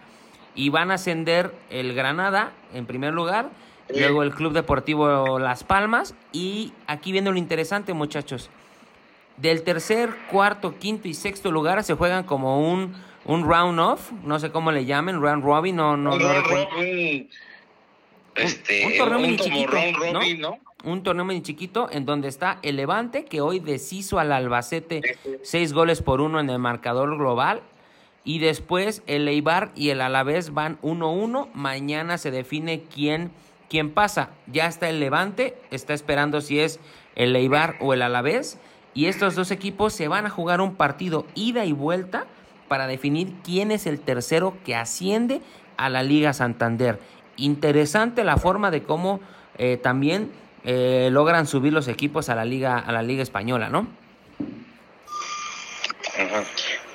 [0.55, 3.49] Y van a ascender el Granada en primer lugar,
[3.89, 8.49] luego el Club Deportivo Las Palmas y aquí viendo lo interesante, muchachos.
[9.35, 12.95] Del tercer, cuarto, quinto y sexto lugar se juegan como un,
[13.25, 16.13] un round off, no sé cómo le llamen, round robin, no, no,
[18.35, 19.71] este, un, torneo muy chiquito,
[20.39, 20.59] ¿no?
[20.85, 25.01] Un torneo muy chiquito en donde está el Levante, que hoy deshizo al Albacete
[25.43, 27.61] seis goles por uno en el marcador global.
[28.23, 31.49] Y después el Eibar y el Alavés van 1-1.
[31.53, 33.31] Mañana se define quién,
[33.69, 34.29] quién pasa.
[34.47, 36.79] Ya está el Levante, está esperando si es
[37.15, 38.57] el Eibar o el Alavés.
[38.95, 42.25] Y estos dos equipos se van a jugar un partido ida y vuelta
[42.67, 45.41] para definir quién es el tercero que asciende
[45.77, 46.99] a la Liga Santander.
[47.37, 49.19] Interesante la forma de cómo
[49.57, 50.31] eh, también
[50.65, 53.87] eh, logran subir los equipos a la liga a la liga española, ¿no?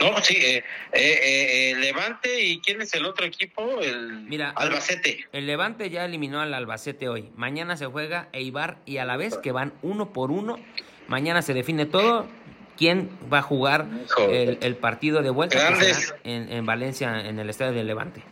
[0.00, 5.26] No, sí, eh, eh, Levante y quién es el otro equipo, el Mira, Albacete.
[5.33, 7.30] El Levante ya eliminó al Albacete hoy.
[7.37, 10.59] Mañana se juega Eibar y a la vez que van uno por uno.
[11.06, 12.26] Mañana se define todo.
[12.78, 13.87] ¿Quién va a jugar
[14.30, 15.78] el, partido de vuelta
[16.24, 18.22] en, en Valencia, en el estadio del Levante?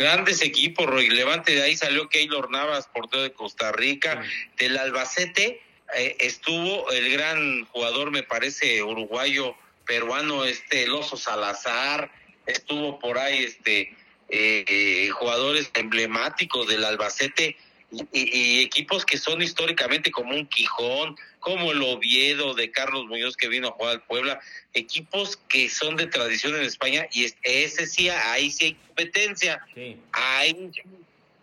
[0.00, 1.10] Grandes equipos, Roy.
[1.10, 4.22] Levante de ahí salió Keylor Navas, portero de Costa Rica.
[4.56, 5.62] Del Albacete
[5.96, 9.54] eh, estuvo el gran jugador, me parece, uruguayo,
[9.86, 12.10] peruano, este, el Oso Salazar.
[12.46, 13.94] Estuvo por ahí, este,
[14.30, 17.56] eh, eh, jugadores emblemáticos del Albacete
[17.90, 23.48] y, equipos que son históricamente como un Quijón, como el Oviedo de Carlos Muñoz que
[23.48, 24.40] vino a jugar al Puebla,
[24.74, 29.64] equipos que son de tradición en España y ese sí, ahí sí hay competencia.
[30.12, 30.70] Ahí,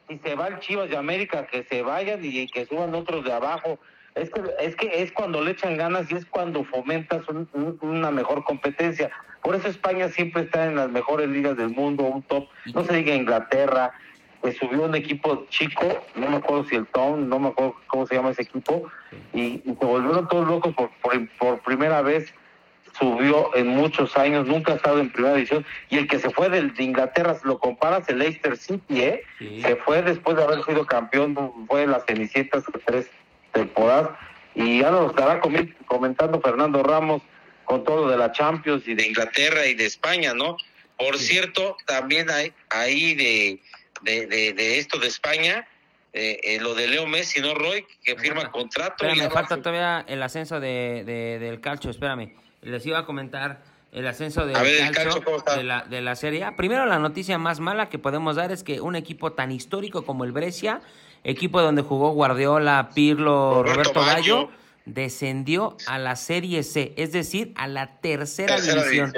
[0.08, 3.34] si se va el Chivas de América, que se vayan y que suban otros de
[3.34, 3.80] abajo.
[4.16, 7.24] Es que, es que es cuando le echan ganas y es cuando fomentas
[7.82, 9.12] una mejor competencia.
[9.44, 12.50] Por eso España siempre está en las mejores ligas del mundo, un top.
[12.74, 13.94] No se diga Inglaterra,
[14.44, 18.06] que subió un equipo chico, no me acuerdo si el Town, no me acuerdo cómo
[18.06, 18.90] se llama ese equipo,
[19.34, 20.90] y, se volvieron todos locos por,
[21.38, 22.34] por, primera vez
[22.98, 26.50] subió en muchos años, nunca ha estado en primera división, y el que se fue
[26.50, 29.24] de, Inglaterra, si lo comparas, el Leicester City, ¿eh?
[29.40, 31.36] se fue después de haber sido campeón,
[31.68, 33.10] fue de las Cenicientas de tres
[33.52, 34.10] temporadas,
[34.56, 35.40] y ya nos lo estará
[35.86, 37.22] comentando Fernando Ramos
[37.66, 40.58] con todo de la Champions y de Inglaterra y de España, ¿no?
[40.98, 43.62] Por cierto, también hay ahí de
[44.02, 45.68] de, de, esto de España,
[46.14, 47.86] eh, eh, lo de Leo Messi, ¿no, Roy?
[48.04, 49.06] Que firma contrato.
[49.06, 51.04] me falta todavía el ascenso de,
[51.40, 52.34] del calcio, espérame.
[52.62, 54.56] Les iba a comentar el ascenso del
[54.92, 55.24] calcio,
[55.56, 56.56] de, la, de la Serie A.
[56.56, 60.24] Primero, la noticia más mala que podemos dar es que un equipo tan histórico como
[60.24, 60.82] el Brescia,
[61.24, 64.50] equipo donde jugó Guardiola, Pirlo, Roberto, Gallo,
[64.86, 69.14] descendió a la Serie C, es decir, a la tercera, división.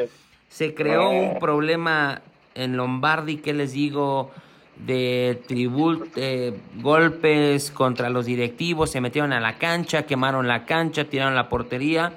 [0.50, 2.22] Se creó un problema
[2.56, 4.32] en Lombardi, que les digo?
[4.86, 6.08] De tribut,
[6.76, 12.14] golpes contra los directivos, se metieron a la cancha, quemaron la cancha, tiraron la portería.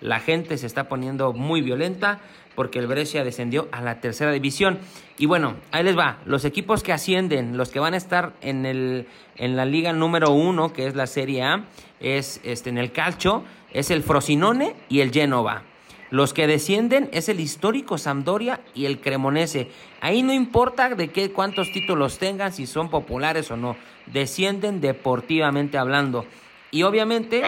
[0.00, 2.20] La gente se está poniendo muy violenta
[2.54, 4.78] porque el Brescia descendió a la tercera división.
[5.18, 8.66] Y bueno, ahí les va, los equipos que ascienden, los que van a estar en,
[8.66, 11.64] el, en la liga número uno, que es la Serie A,
[12.00, 15.62] es este, en el calcio, es el Frosinone y el Genova.
[16.12, 19.70] Los que descienden es el histórico Sampdoria y el Cremonese.
[20.02, 23.76] Ahí no importa de qué cuántos títulos tengan, si son populares o no.
[24.04, 26.26] Descienden deportivamente hablando.
[26.70, 27.42] Y obviamente,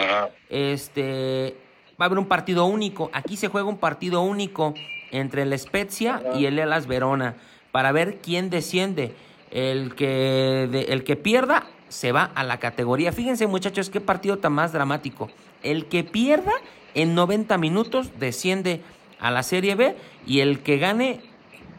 [0.49, 1.55] este
[2.01, 3.11] va a haber un partido único.
[3.13, 4.73] Aquí se juega un partido único
[5.11, 7.35] entre el Spezia y el Elas Verona
[7.71, 9.13] para ver quién desciende.
[9.51, 13.11] El que, el que pierda se va a la categoría.
[13.11, 15.29] Fíjense muchachos qué partido tan más dramático.
[15.61, 16.51] El que pierda
[16.95, 18.81] en 90 minutos desciende
[19.19, 21.21] a la Serie B y el que gane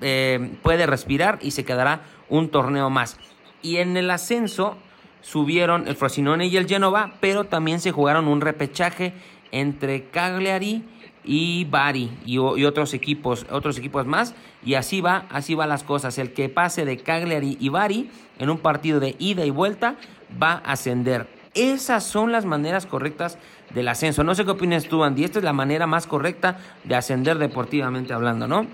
[0.01, 3.19] eh, puede respirar y se quedará un torneo más.
[3.63, 4.77] Y en el ascenso
[5.23, 9.13] subieron el Frosinone y el Genova, pero también se jugaron un repechaje
[9.51, 10.85] entre Cagliari
[11.25, 16.19] y Bari y, otros equipos, otros equipos más y así va, así va las cosas.
[16.19, 19.97] El que pase de Cagliari y Bari en un partido de ida y vuelta
[20.41, 21.27] va a ascender.
[21.55, 23.39] Esas son las maneras correctas
[23.77, 24.25] del ascenso.
[24.25, 25.23] No sé qué opinas tú, Andy.
[25.23, 28.67] Esta es la manera más correcta de ascender deportivamente hablando, ¿no?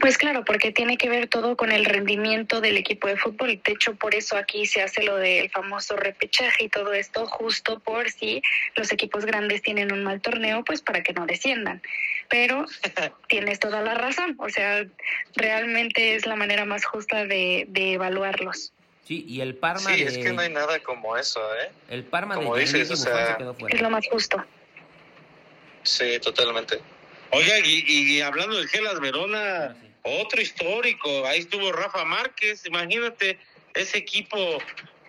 [0.00, 3.60] Pues claro, porque tiene que ver todo con el rendimiento del equipo de fútbol.
[3.64, 7.78] De hecho, por eso aquí se hace lo del famoso repechaje y todo esto, justo
[7.78, 8.42] por si
[8.76, 11.80] los equipos grandes tienen un mal torneo, pues para que no desciendan.
[12.28, 12.66] Pero
[13.28, 14.84] tienes toda la razón, o sea,
[15.36, 18.72] realmente es la manera más justa de, de evaluarlos.
[19.08, 19.94] Sí, y el Parma.
[19.94, 21.70] Sí, es que no hay nada como eso, ¿eh?
[21.88, 23.38] El Parma como dices, o sea,
[23.70, 24.36] es lo más justo.
[25.82, 26.78] Sí, totalmente.
[27.30, 33.38] Oiga, y, hablando del Gelas Verona, otro histórico, ahí estuvo Rafa Márquez, imagínate,
[33.72, 34.58] ese equipo,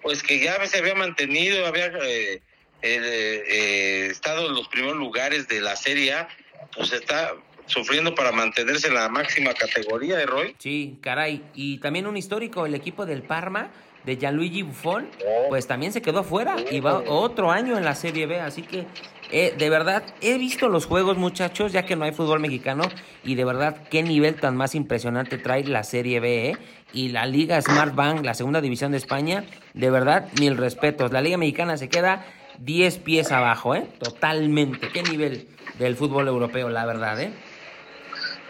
[0.02, 2.42] pues que ya se había mantenido, había eh,
[2.82, 6.30] eh, estado en los primeros lugares de la Serie A,
[6.74, 7.34] pues está
[7.66, 10.56] sufriendo para mantenerse en la máxima categoría de Roy.
[10.58, 13.72] Sí, caray, y también un histórico, el equipo del Parma
[14.10, 15.08] de Gianluigi Buffon,
[15.50, 18.88] pues también se quedó fuera y va otro año en la Serie B, así que
[19.32, 22.90] eh, de verdad he visto los juegos muchachos, ya que no hay fútbol mexicano
[23.24, 26.58] y de verdad qué nivel tan más impresionante trae la Serie B ¿eh?
[26.92, 29.44] y la Liga Smart Bank, la segunda división de España,
[29.76, 32.26] de verdad mil respetos, la Liga Mexicana se queda
[32.58, 33.86] 10 pies abajo, ¿eh?
[34.00, 37.32] totalmente, qué nivel del fútbol europeo, la verdad, ¿eh?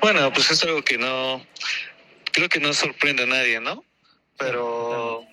[0.02, 1.42] Bueno, pues es algo que no,
[2.32, 3.84] creo que no sorprende a nadie, ¿no?
[4.38, 5.26] Pero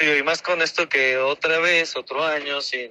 [0.00, 2.90] y más con esto que otra vez, otro año, sin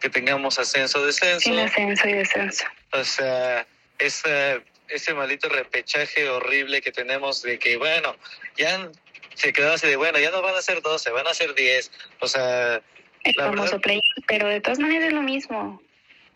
[0.00, 1.40] que tengamos ascenso, descenso.
[1.40, 2.64] Sin ascenso y descenso.
[2.92, 3.66] O sea,
[3.98, 8.16] ese, ese maldito repechaje horrible que tenemos de que, bueno,
[8.56, 8.90] ya
[9.34, 11.90] se quedó así de, bueno, ya no van a ser 12, van a ser 10.
[12.20, 12.82] O sea...
[13.24, 15.80] El famoso play, pero de todas maneras es lo mismo.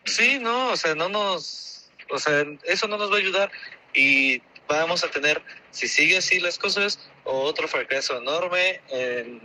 [0.05, 1.91] Sí, no, o sea, no nos...
[2.09, 3.51] O sea, eso no nos va a ayudar
[3.93, 5.41] y vamos a tener,
[5.71, 9.41] si sigue así las cosas, otro fracaso enorme en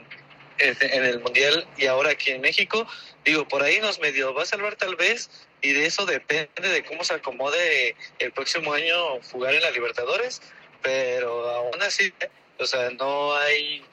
[0.59, 2.87] en el Mundial y ahora aquí en México.
[3.25, 6.85] Digo, por ahí nos medio va a salvar tal vez y de eso depende de
[6.85, 10.43] cómo se acomode el próximo año jugar en la Libertadores,
[10.83, 12.13] pero aún así,
[12.59, 13.85] o sea, no hay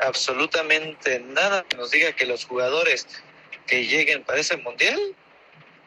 [0.00, 3.06] absolutamente nada que nos diga que los jugadores
[3.66, 5.00] que lleguen para ese Mundial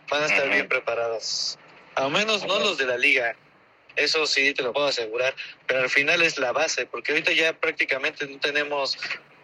[0.10, 1.58] van a estar bien preparados.
[1.96, 3.36] Al menos no los de la liga.
[3.96, 5.36] Eso sí te lo puedo asegurar,
[5.68, 8.98] pero al final es la base, porque ahorita ya prácticamente no tenemos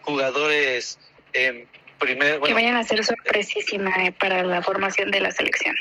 [0.06, 0.98] jugadores
[1.32, 1.66] eh,
[1.98, 2.40] primer...
[2.40, 5.76] que vayan a ser sorpresísima eh, para la formación de la selección.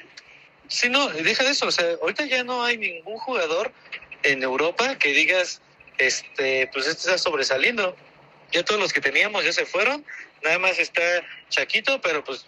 [0.67, 1.67] Sí, no, deja de eso.
[1.67, 3.71] O sea, ahorita ya no hay ningún jugador
[4.23, 5.61] en Europa que digas,
[5.97, 7.95] este, pues este está sobresaliendo.
[8.51, 10.03] Ya todos los que teníamos ya se fueron.
[10.43, 11.01] Nada más está
[11.49, 12.45] Chaquito, pero pues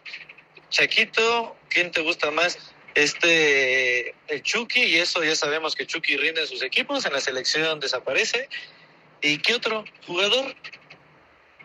[0.69, 2.57] Chaquito, ¿quién te gusta más?
[2.95, 7.21] Este, el Chucky, y eso ya sabemos que Chucky rinde en sus equipos, en la
[7.21, 8.49] selección desaparece.
[9.21, 10.55] ¿Y qué otro jugador?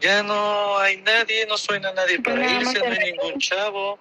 [0.02, 3.98] Ya no hay nadie, no suena nadie Pues para irse, no hay ningún chavo.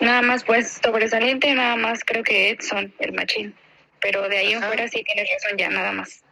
[0.00, 3.56] Nada más, pues, sobresaliente, nada más creo que Edson, el machín.
[4.00, 4.66] Pero de ahí en Ajá.
[4.68, 6.22] fuera sí tienes razón, ya nada más.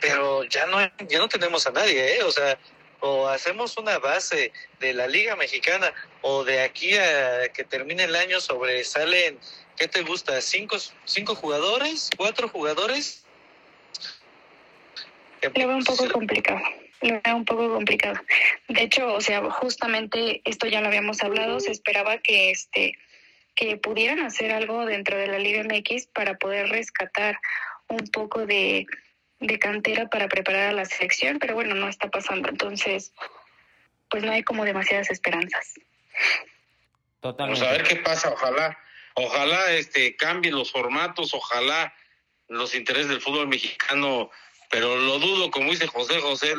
[0.00, 2.22] pero ya no ya no tenemos a nadie, ¿eh?
[2.22, 2.56] O sea,
[3.00, 8.16] o hacemos una base de la Liga Mexicana o de aquí a que termine el
[8.16, 9.38] año sobresalen,
[9.76, 10.40] ¿qué te gusta?
[10.40, 12.08] ¿Cinco, cinco jugadores?
[12.16, 13.24] ¿Cuatro jugadores?
[15.42, 16.60] Lo veo un poco complicado.
[17.00, 18.20] Veo un poco complicado.
[18.68, 22.98] De hecho, o sea, justamente esto ya lo habíamos hablado, se esperaba que este
[23.54, 27.40] que pudieran hacer algo dentro de la Liga MX para poder rescatar
[27.88, 28.86] un poco de,
[29.40, 32.48] de cantera para preparar a la selección, pero bueno, no está pasando.
[32.48, 33.12] Entonces,
[34.10, 35.74] pues no hay como demasiadas esperanzas.
[37.20, 37.60] Totalmente.
[37.60, 38.78] Vamos a ver qué pasa, ojalá,
[39.14, 41.92] ojalá este cambien los formatos, ojalá
[42.46, 44.30] los intereses del fútbol mexicano,
[44.70, 46.54] pero lo dudo, como dice José José,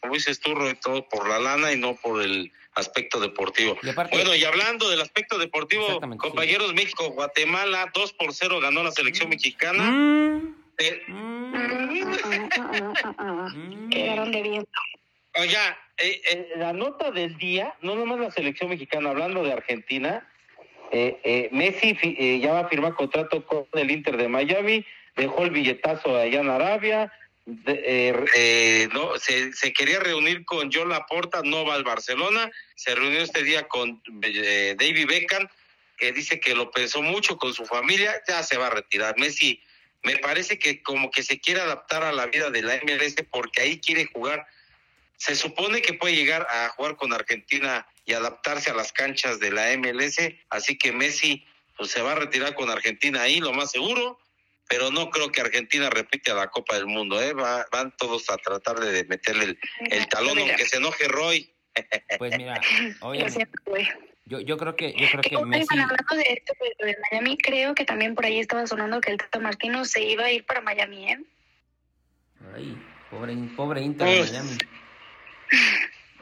[0.00, 3.78] como dices tú, todo por la lana y no por el aspecto deportivo.
[3.82, 8.82] Y aparte- Bueno, y hablando del aspecto deportivo, compañeros México, Guatemala, 2 por 0 ganó
[8.82, 9.84] la selección mexicana.
[9.90, 11.54] Mm, Eh, mm.
[13.90, 14.70] Quedaron de viento.
[15.36, 20.26] Oiga, eh, eh, la nota del día, no nomás la selección mexicana, hablando de Argentina,
[20.90, 24.84] eh, eh, Messi fi- eh, ya va a firmar contrato con el Inter de Miami,
[25.16, 27.12] dejó el billetazo allá en Arabia,
[27.46, 32.50] de- eh, eh, no, se, se quería reunir con John Laporta, no va al Barcelona,
[32.74, 35.48] se reunió este día con eh, David Beckham,
[35.96, 39.14] que dice que lo pensó mucho con su familia, ya se va a retirar.
[39.18, 39.60] Messi.
[40.02, 43.62] Me parece que como que se quiere adaptar a la vida de la MLS porque
[43.62, 44.46] ahí quiere jugar.
[45.16, 49.50] Se supone que puede llegar a jugar con Argentina y adaptarse a las canchas de
[49.50, 50.18] la MLS,
[50.50, 51.46] así que Messi
[51.78, 54.18] pues, se va a retirar con Argentina ahí, lo más seguro,
[54.68, 57.32] pero no creo que Argentina repite a la Copa del Mundo, ¿eh?
[57.32, 59.58] Va- van todos a tratar de meterle el,
[59.90, 61.50] el talón, Mira, aunque se enoje Roy.
[62.18, 62.60] Pues mira,
[63.00, 63.26] oye,
[64.26, 67.74] yo, yo creo que yo creo Que, Messi hablando de esto de, de Miami, creo
[67.74, 70.60] que también por ahí estaba sonando que el Tata Martino se iba a ir para
[70.60, 71.18] Miami, ¿eh?
[72.54, 72.76] Ay,
[73.10, 74.58] pobre pobre Inter de Pues- Miami.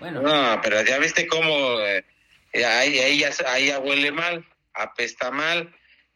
[0.01, 2.05] Bueno, No, pero ya viste cómo eh,
[2.55, 5.73] ahí, ahí, ya, ahí ya huele mal, apesta mal,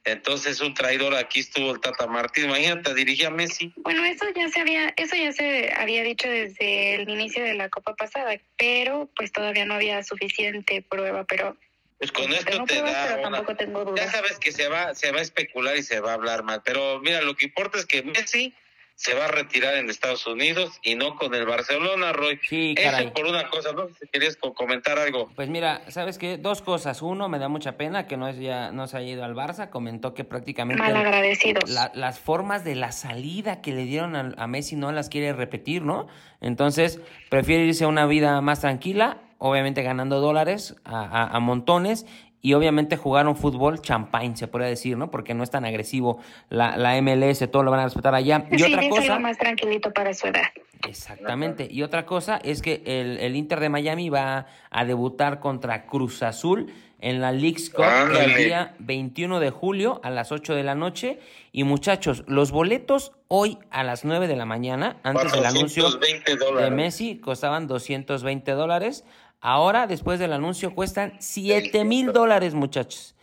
[0.07, 3.73] entonces un traidor aquí estuvo el Tata Martín, imagínate, dirigía a Messi.
[3.77, 7.69] Bueno, eso ya se había, eso ya se había dicho desde el inicio de la
[7.69, 11.57] Copa pasada, pero pues todavía no había suficiente prueba, pero
[11.99, 14.13] Pues con pues, esto tengo te pruebas, da pero una, tampoco tengo Ya dudas.
[14.13, 17.01] sabes que se va, se va a especular y se va a hablar mal, pero
[17.01, 18.55] mira, lo que importa es que Messi
[18.97, 22.41] se va a retirar en Estados Unidos y no con el Barcelona, Roy.
[22.49, 23.05] sí, caray.
[23.05, 25.31] Eso por una cosa, no si querías co- comentar algo.
[25.37, 26.39] Pues mira, ¿sabes qué?
[26.39, 27.03] Dos cosas.
[27.03, 29.69] Uno, me da mucha pena que no, es ya, no se haya ido al Barça.
[29.69, 31.69] Comentó que prácticamente Mal agradecidos.
[31.71, 35.35] la- las formas de la salida que le dieron a, a Messi no las quiere
[35.35, 36.07] repetir, ¿no?
[36.41, 42.07] Entonces, prefiere irse a una vida más tranquila, obviamente ganando dólares a, a- a montones
[42.43, 45.11] y obviamente jugar un fútbol champagne, se podría decir, ¿no?
[45.11, 48.47] Porque no es tan agresivo la, la MLS, todo lo van a respetar allá.
[48.51, 49.03] Y sí, otra es cosa...
[49.03, 50.45] algo más tranquilito para su edad.
[50.87, 51.69] Exactamente.
[51.71, 56.23] Y otra cosa es que el, el Inter de Miami va a debutar contra Cruz
[56.23, 57.85] Azul en la League's Cup
[58.19, 61.21] el día 21 de julio a las 8 de la noche.
[61.53, 66.63] Y muchachos, los boletos hoy a las 9 de la mañana, antes del anuncio 420
[66.63, 66.71] de.
[66.71, 69.05] Messi, costaban 220 dólares.
[69.49, 73.15] Ahora, después del anuncio, cuestan 7 mil dólares, muchachos.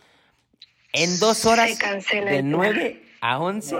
[0.94, 2.50] En dos horas, de el plan.
[2.50, 3.76] 9 a 11,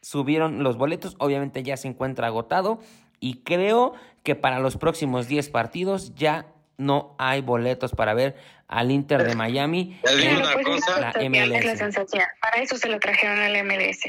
[0.00, 2.80] subieron los boletos, obviamente ya se encuentra agotado
[3.20, 6.46] y creo que para los próximos 10 partidos ya
[6.78, 8.34] no hay boletos para ver
[8.66, 10.00] al Inter de Miami.
[10.08, 11.00] En una pues, cosa.
[11.00, 11.78] la MLS.
[11.78, 12.24] sensación.
[12.40, 14.04] Para eso se lo trajeron al MLS.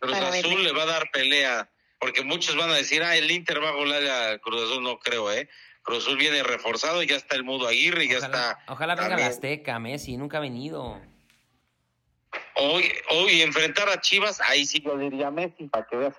[0.00, 0.64] Cruz para Azul verle.
[0.64, 1.68] le va a dar pelea,
[2.00, 4.98] porque muchos van a decir, ah, el Inter va a volar a Cruz Azul, no
[4.98, 5.48] creo, ¿eh?
[5.90, 8.58] Cruz Azul viene reforzado, ya está el Mudo Aguirre, ya Ojalá, está...
[8.68, 9.26] ojalá venga la.
[9.26, 11.00] Azteca, Messi, nunca ha venido.
[12.54, 16.14] Hoy, hoy enfrentar a Chivas, ahí sí yo diría Messi, para que veas.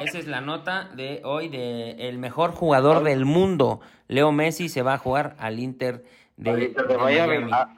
[0.00, 3.82] Esa es la nota de hoy de el mejor jugador del mundo.
[4.08, 6.02] Leo Messi se va a jugar al Inter
[6.38, 7.38] de, Al Inter de de Miami.
[7.40, 7.74] Miami.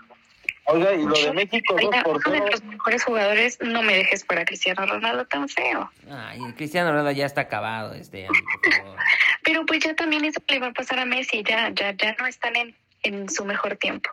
[0.66, 4.24] Oiga, y lo de México, Oiga, por uno de los mejores jugadores, no me dejes
[4.24, 5.90] para Cristiano Ronaldo tan feo.
[6.08, 8.98] Ay, Cristiano Ronaldo ya está acabado, este, Andy, por favor.
[9.44, 12.26] Pero pues ya también eso le va a pasar a Messi, ya, ya, ya no
[12.26, 14.08] están en, en su mejor tiempo.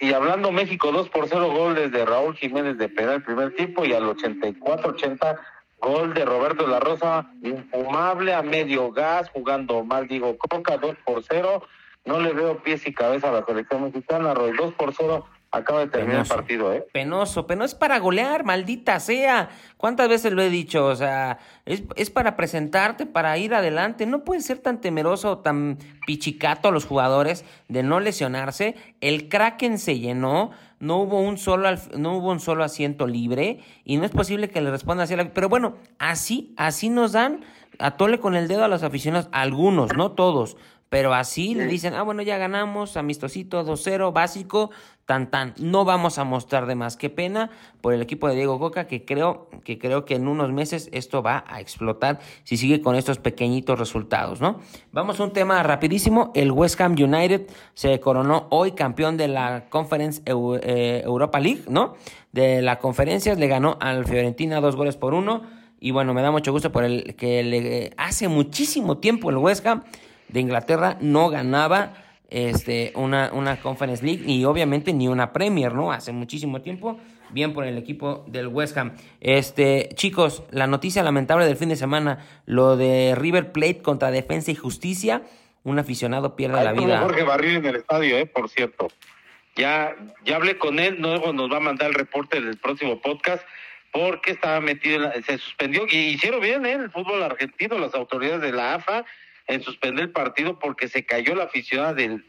[0.00, 3.92] y hablando México, 2 por 0 goles de Raúl Jiménez de penal primer tiempo y
[3.92, 5.38] al 84-80
[5.78, 10.96] gol de Roberto de la Rosa, infumable a medio gas, jugando mal, digo, Coca 2
[11.04, 11.62] por 0.
[12.06, 15.80] No le veo pies y cabeza a la selección mexicana, Roy 2 por 0 Acaba
[15.80, 16.86] de terminar el partido, ¿eh?
[16.92, 19.48] Penoso, pero no es para golear, maldita sea.
[19.76, 20.84] ¿Cuántas veces lo he dicho?
[20.84, 24.06] O sea, es, es para presentarte, para ir adelante.
[24.06, 28.74] No puede ser tan temeroso o tan pichicato a los jugadores de no lesionarse.
[29.00, 33.96] El Kraken se llenó, no hubo un solo, no hubo un solo asiento libre y
[33.96, 35.14] no es posible que le responda así.
[35.32, 37.44] Pero bueno, así, así nos dan
[37.78, 40.56] a tole con el dedo a los aficionados, algunos, no todos.
[40.88, 44.70] Pero así le dicen, ah, bueno, ya ganamos, amistosito, 2-0, básico,
[45.04, 45.54] tan tan.
[45.58, 46.96] No vamos a mostrar de más.
[46.96, 50.52] Qué pena por el equipo de Diego Coca, que creo, que creo que en unos
[50.52, 54.60] meses esto va a explotar si sigue con estos pequeñitos resultados, ¿no?
[54.92, 56.32] Vamos a un tema rapidísimo.
[56.34, 61.94] El West Ham United se coronó hoy campeón de la Conference eh, Europa League, ¿no?
[62.30, 65.42] De la conferencia, le ganó al Fiorentina dos goles por uno.
[65.78, 69.66] Y bueno, me da mucho gusto por el que le hace muchísimo tiempo el West
[69.66, 69.82] Ham
[70.28, 71.94] de Inglaterra no ganaba
[72.30, 75.92] este, una, una Conference League y obviamente ni una Premier, ¿no?
[75.92, 76.98] Hace muchísimo tiempo.
[77.30, 78.92] Bien por el equipo del West Ham.
[79.20, 84.52] Este, chicos, la noticia lamentable del fin de semana, lo de River Plate contra Defensa
[84.52, 85.22] y Justicia.
[85.64, 87.00] Un aficionado pierde la vida.
[87.00, 88.88] Jorge Barril en el estadio, eh, por cierto.
[89.56, 93.42] Ya, ya hablé con él, luego nos va a mandar el reporte del próximo podcast
[93.90, 96.72] porque estaba metido, se suspendió y hicieron bien ¿eh?
[96.72, 99.04] el fútbol argentino, las autoridades de la AFA
[99.46, 102.24] en suspender el partido porque se cayó la aficionada del,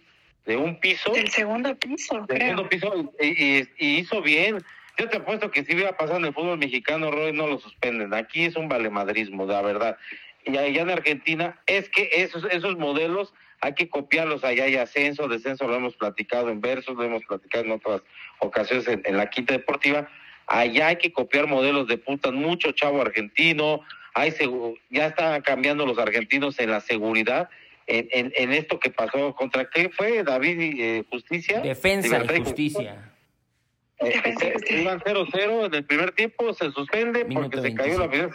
[0.45, 1.11] de un piso.
[1.11, 2.25] Del segundo piso.
[2.27, 4.63] Del segundo piso y, hizo bien.
[4.97, 8.13] Yo te apuesto que si hubiera pasado en el fútbol mexicano, Roy, no lo suspenden.
[8.13, 9.97] Aquí es un valemadrismo, la verdad.
[10.45, 14.43] Y allá en Argentina, es que esos, esos modelos hay que copiarlos.
[14.43, 18.01] Allá hay ascenso, descenso, lo hemos platicado en versos, lo hemos platicado en otras
[18.39, 20.09] ocasiones en, en la quinta deportiva.
[20.47, 23.81] Allá hay que copiar modelos de puta, mucho chavo argentino,
[24.17, 24.33] hay
[24.89, 27.49] ya están cambiando los argentinos en la seguridad.
[27.85, 31.61] En, en, esto que pasó contra qué fue David eh, Justicia.
[31.61, 33.13] Defensa y justicia.
[33.99, 38.29] Eh, iban 0-0 en el primer tiempo se suspende porque se cayó la vida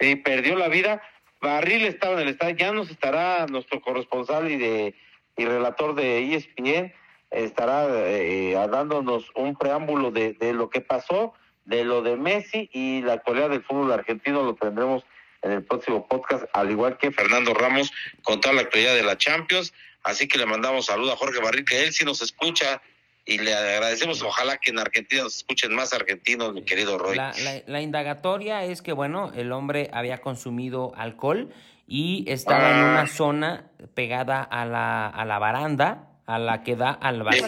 [0.00, 1.02] y perdió la vida.
[1.40, 4.94] Barril estaba en el estadio ya nos estará nuestro corresponsal y de
[5.36, 6.94] y relator de ESPN
[7.30, 11.34] estará eh, dándonos un preámbulo de, de lo que pasó
[11.66, 15.04] de lo de Messi y la actualidad del fútbol argentino lo tendremos
[15.42, 17.92] en el próximo podcast, al igual que Fernando Ramos
[18.22, 19.72] con toda la actualidad de la Champions.
[20.02, 22.80] Así que le mandamos saludo a Jorge Barril, que él sí nos escucha
[23.24, 24.22] y le agradecemos.
[24.22, 27.16] Ojalá que en Argentina nos escuchen más argentinos, mi querido Roy.
[27.66, 31.52] La, indagatoria es que, bueno, el hombre había consumido alcohol
[31.88, 33.06] y estaba en una ah.
[33.08, 37.46] zona pegada a la, a la baranda, a la que da al vacío.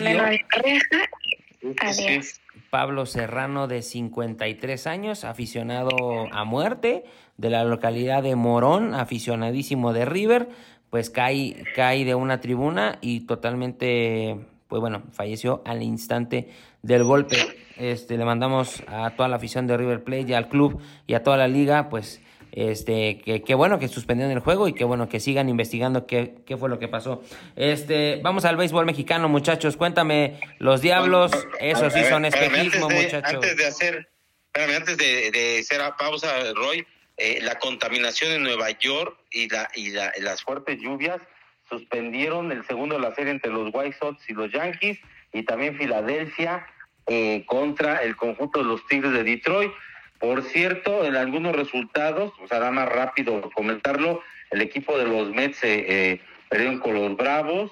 [2.71, 5.91] Pablo Serrano, de 53 años, aficionado
[6.33, 7.05] a muerte
[7.37, 10.49] de la localidad de Morón, aficionadísimo de River,
[10.91, 14.39] pues cae, cae de una tribuna y totalmente,
[14.69, 16.49] pues bueno, falleció al instante
[16.83, 17.37] del golpe.
[17.77, 21.23] Este, le mandamos a toda la afición de River Plate y al club y a
[21.23, 22.21] toda la liga, pues
[22.53, 26.37] este, que, qué bueno que suspendieron el juego y qué bueno que sigan investigando qué,
[26.47, 27.23] qué fue lo que pasó.
[27.57, 29.77] Este, vamos al béisbol mexicano, muchachos.
[29.77, 33.35] Cuéntame, los diablos, eso sí son espejismo, muchachos.
[33.35, 34.09] Antes de hacer,
[34.47, 36.87] espérame, antes de, hacer a pausa, Roy,
[37.17, 41.21] eh, la contaminación en Nueva York y, la, y la, las fuertes lluvias
[41.69, 44.99] suspendieron el segundo de la serie entre los White Sox y los Yankees
[45.33, 46.67] y también Filadelfia
[47.07, 49.71] eh, contra el conjunto de los Tigres de Detroit.
[50.19, 55.63] Por cierto, en algunos resultados, o sea, más rápido comentarlo, el equipo de los Mets
[55.65, 57.71] eh, eh perdieron con los Bravos,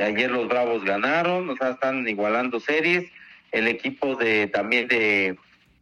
[0.00, 3.10] ayer los Bravos ganaron, o sea, están igualando series,
[3.50, 5.36] el equipo de también de,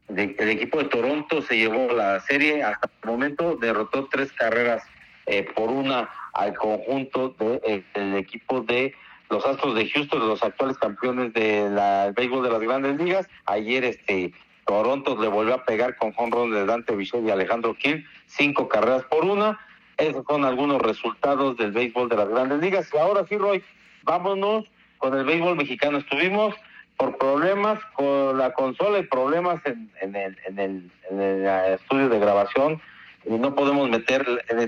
[0.08, 4.82] el equipo de Toronto se llevó la serie hasta el momento, derrotó tres carreras
[5.26, 8.94] eh, por una al conjunto del de, equipo de
[9.28, 13.28] los Astros de Houston, los actuales campeones del de béisbol de las grandes ligas.
[13.46, 14.32] Ayer este
[14.71, 19.03] Toronto le volvió a pegar con jonrón de Dante Bichel y Alejandro Kim, cinco carreras
[19.03, 19.59] por una.
[19.97, 22.89] Esos son algunos resultados del béisbol de las grandes ligas.
[22.95, 23.64] Y ahora sí, Roy,
[24.05, 24.66] vámonos
[24.99, 25.99] con el béisbol mexicano.
[25.99, 26.55] Estuvimos
[26.97, 32.21] por problemas con la consola y problemas en, el, en, el, en el estudio de
[32.21, 32.81] grabación
[33.25, 34.25] y no podemos meter,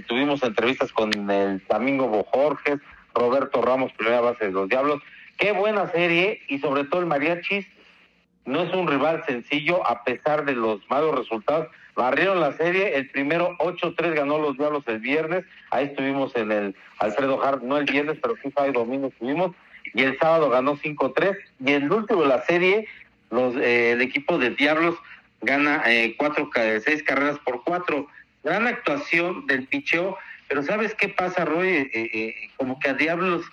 [0.09, 2.81] tuvimos entrevistas con el Domingo Bojorges,
[3.15, 5.01] Roberto Ramos, primera base de los Diablos.
[5.37, 7.69] Qué buena serie y sobre todo el Mariachis
[8.45, 11.69] no es un rival sencillo a pesar de los malos resultados.
[11.95, 16.77] Barrieron la serie, el primero 8-3 ganó los Diablos el viernes, ahí estuvimos en el
[16.99, 19.53] Alfredo Hart, no el viernes, pero sí sábado y domingo estuvimos,
[19.93, 21.37] y el sábado ganó 5-3,
[21.67, 22.89] y el último de la serie,
[23.31, 24.97] los, eh, el equipo de Diablos
[25.43, 26.49] gana eh, cuatro,
[26.85, 28.07] seis carreras por cuatro.
[28.43, 30.17] Gran actuación del picheo,
[30.49, 31.69] pero ¿sabes qué pasa, Roy?
[31.69, 33.45] Eh, eh, como que a Diablos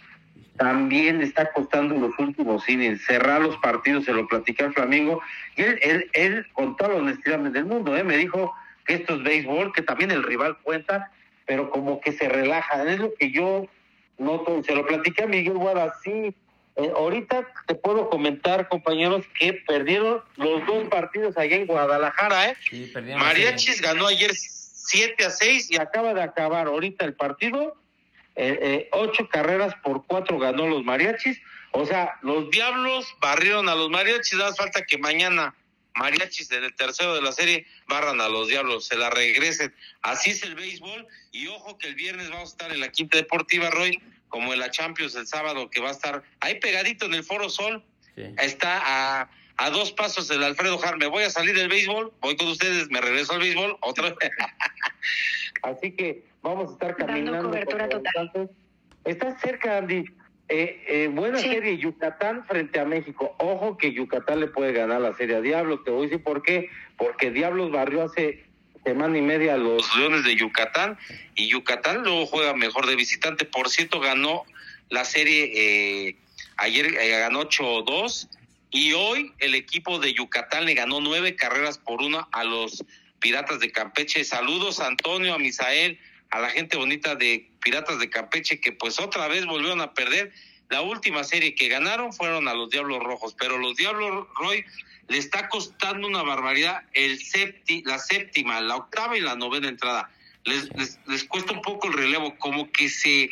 [0.60, 5.22] también está costando los últimos innings, cerrar los partidos, se lo platicé al Flamingo,
[5.56, 8.04] y él, él, él con toda la honestidad del mundo, ¿eh?
[8.04, 8.54] me dijo
[8.86, 11.12] que esto es béisbol, que también el rival cuenta,
[11.46, 13.68] pero como que se relaja, es lo que yo
[14.18, 16.36] noto, se lo platiqué a Miguel Guada, sí,
[16.76, 22.58] eh, ahorita te puedo comentar, compañeros, que perdieron los dos partidos allá en Guadalajara, ¿eh?
[22.70, 27.78] Sí, Mariachis ganó ayer 7 a 6 y acaba de acabar ahorita el partido
[28.42, 31.42] eh, eh, ocho carreras por cuatro ganó los mariachis.
[31.72, 34.40] O sea, los diablos barrieron a los mariachis.
[34.40, 35.54] Da falta que mañana
[35.96, 39.76] mariachis en el tercero de la serie barran a los diablos, se la regresen.
[40.02, 41.06] Así es el béisbol.
[41.34, 44.60] Y ojo que el viernes vamos a estar en la Quinta Deportiva, Roy, como en
[44.60, 47.84] la Champions el sábado, que va a estar ahí pegadito en el Foro Sol.
[48.38, 48.82] Está
[49.22, 50.98] a, a dos pasos el Alfredo Jar.
[50.98, 54.32] Me voy a salir del béisbol, voy con ustedes, me regreso al béisbol otra vez.
[55.62, 57.52] Así que vamos a estar caminando.
[59.06, 60.06] Está cerca, Andy.
[60.52, 63.36] Eh, eh, buena serie Yucatán frente a México.
[63.38, 65.84] Ojo que Yucatán le puede ganar la serie a Diablos.
[65.84, 66.70] Te voy a decir por qué.
[66.98, 68.46] Porque Diablos barrió hace
[68.84, 70.98] semana y media a los Leones de Yucatán
[71.36, 73.46] y Yucatán luego juega mejor de visitante.
[73.46, 74.44] Por cierto, ganó
[74.90, 76.16] la serie eh,
[76.58, 78.30] ayer, ganó 8-2
[78.72, 82.84] y hoy el equipo de Yucatán le ganó nueve carreras por una a los
[83.20, 84.24] Piratas de Campeche.
[84.24, 86.00] Saludos a Antonio, a Misael,
[86.30, 90.32] a la gente bonita de Piratas de Campeche que pues otra vez volvieron a perder.
[90.70, 94.64] La última serie que ganaron fueron a los Diablos Rojos, pero los Diablos Roy
[95.08, 100.12] le está costando una barbaridad el septi, la séptima, la octava y la novena entrada.
[100.46, 103.30] Les, les, les cuesta un poco el relevo, como que se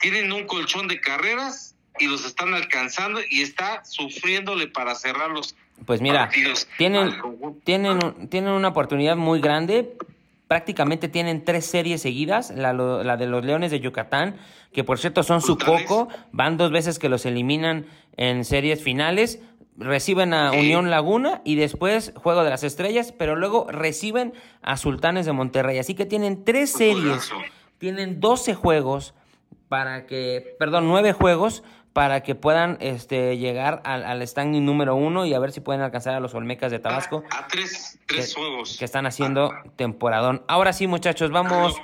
[0.00, 5.54] tienen un colchón de carreras y los están alcanzando y está sufriéndole para cerrarlos
[5.86, 6.30] pues mira,
[6.78, 7.12] tienen,
[7.64, 9.96] tienen, tienen una oportunidad muy grande.
[10.48, 14.36] Prácticamente tienen tres series seguidas, la, la de los Leones de Yucatán,
[14.72, 19.40] que por cierto son su coco, van dos veces que los eliminan en series finales,
[19.76, 25.24] reciben a Unión Laguna y después Juego de las Estrellas, pero luego reciben a Sultanes
[25.24, 25.78] de Monterrey.
[25.78, 27.30] Así que tienen tres series,
[27.78, 29.14] tienen 12 juegos
[29.68, 31.62] para que, perdón, nueve juegos
[31.92, 35.82] para que puedan este, llegar al, al standing número uno y a ver si pueden
[35.82, 37.24] alcanzar a los Olmecas de Tabasco.
[37.30, 38.76] A, tres, tres que, juegos.
[38.78, 40.44] Que están haciendo temporadón.
[40.46, 41.80] Ahora sí, muchachos, vamos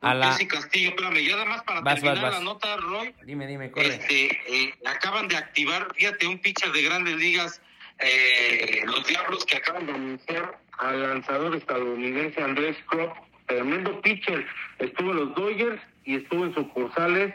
[0.00, 0.36] a la...
[0.48, 3.14] Castillo, espérame, ya nada más para terminar la nota, Roy.
[3.24, 3.88] Dime, dime, corre.
[3.88, 7.60] Este, eh, acaban de activar, fíjate, un pitcher de grandes ligas,
[7.98, 13.14] eh, los Diablos que acaban de anunciar al lanzador estadounidense Andrés Kropp,
[13.46, 14.46] tremendo pitcher,
[14.78, 17.34] estuvo en los Dodgers y estuvo en sucursales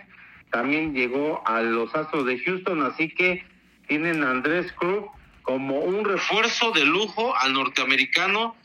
[0.56, 3.44] también llegó a los Astros de Houston, así que
[3.90, 5.04] tienen a Andrés Cruz
[5.42, 8.56] como un refuerzo de lujo al norteamericano,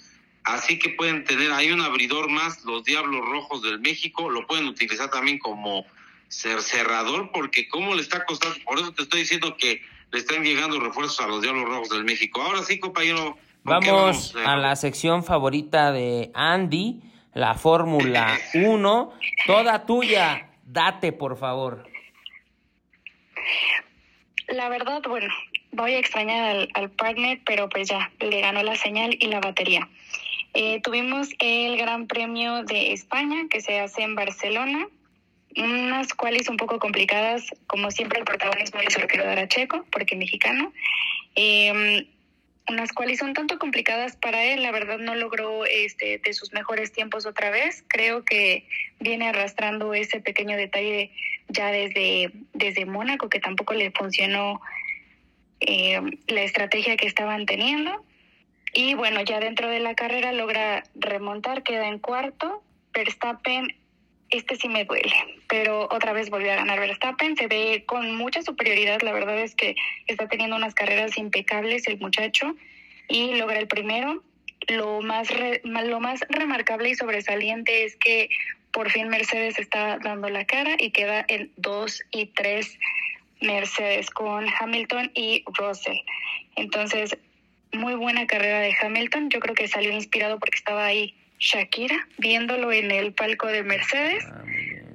[0.44, 4.68] así que pueden tener ahí un abridor más, los Diablos Rojos del México, lo pueden
[4.68, 5.84] utilizar también como
[6.28, 9.82] cerrador, porque como le está costando, por eso te estoy diciendo que
[10.12, 12.40] le están llegando refuerzos a los Diablos Rojos del México.
[12.40, 13.36] Ahora sí, compañero.
[13.64, 17.00] Vamos, a la sección favorita de Andy,
[17.34, 19.12] la Fórmula 1,
[19.44, 20.49] toda tuya.
[20.72, 21.84] Date, por favor.
[24.46, 25.32] La verdad, bueno,
[25.72, 29.88] voy a extrañar al, partner, pero pues ya, le ganó la señal y la batería.
[30.54, 34.86] Eh, tuvimos el Gran Premio de España que se hace en Barcelona.
[35.56, 40.14] Unas cuales un poco complicadas, como siempre el protagonismo lo quiero dar a Checo, porque
[40.14, 40.72] mexicano.
[41.34, 42.06] Eh,
[42.70, 46.92] unas cuales son tanto complicadas para él, la verdad no logró este de sus mejores
[46.92, 47.84] tiempos otra vez.
[47.88, 48.66] Creo que
[49.00, 51.10] viene arrastrando ese pequeño detalle
[51.48, 54.60] ya desde, desde Mónaco, que tampoco le funcionó
[55.58, 58.04] eh, la estrategia que estaban teniendo.
[58.72, 62.62] Y bueno, ya dentro de la carrera logra remontar, queda en cuarto.
[62.92, 63.68] Verstappen
[64.30, 65.12] este sí me duele,
[65.48, 69.54] pero otra vez volvió a ganar Verstappen, se ve con mucha superioridad, la verdad es
[69.54, 69.74] que
[70.06, 72.54] está teniendo unas carreras impecables el muchacho
[73.08, 74.22] y logra el primero.
[74.68, 75.28] Lo más,
[75.64, 78.28] lo más remarcable y sobresaliente es que
[78.72, 82.78] por fin Mercedes está dando la cara y queda en 2 y 3
[83.40, 85.96] Mercedes con Hamilton y Russell.
[86.56, 87.16] Entonces,
[87.72, 92.70] muy buena carrera de Hamilton, yo creo que salió inspirado porque estaba ahí Shakira, viéndolo
[92.70, 94.24] en el palco de Mercedes.
[94.30, 94.44] Ah,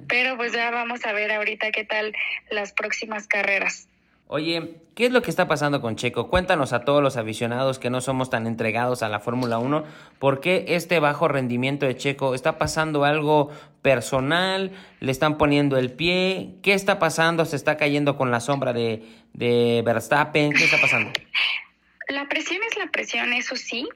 [0.08, 2.14] Pero pues ya vamos a ver ahorita qué tal
[2.50, 3.88] las próximas carreras.
[4.28, 6.28] Oye, ¿qué es lo que está pasando con Checo?
[6.28, 9.84] Cuéntanos a todos los aficionados que no somos tan entregados a la Fórmula 1,
[10.18, 12.34] ¿por qué este bajo rendimiento de Checo?
[12.34, 14.72] ¿Está pasando algo personal?
[14.98, 16.54] ¿Le están poniendo el pie?
[16.62, 17.44] ¿Qué está pasando?
[17.44, 20.52] ¿Se está cayendo con la sombra de, de Verstappen?
[20.52, 21.12] ¿Qué está pasando?
[22.08, 23.88] La presión es la presión, eso sí.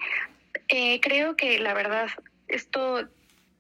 [0.67, 2.09] Eh, creo que la verdad,
[2.51, 3.09] esto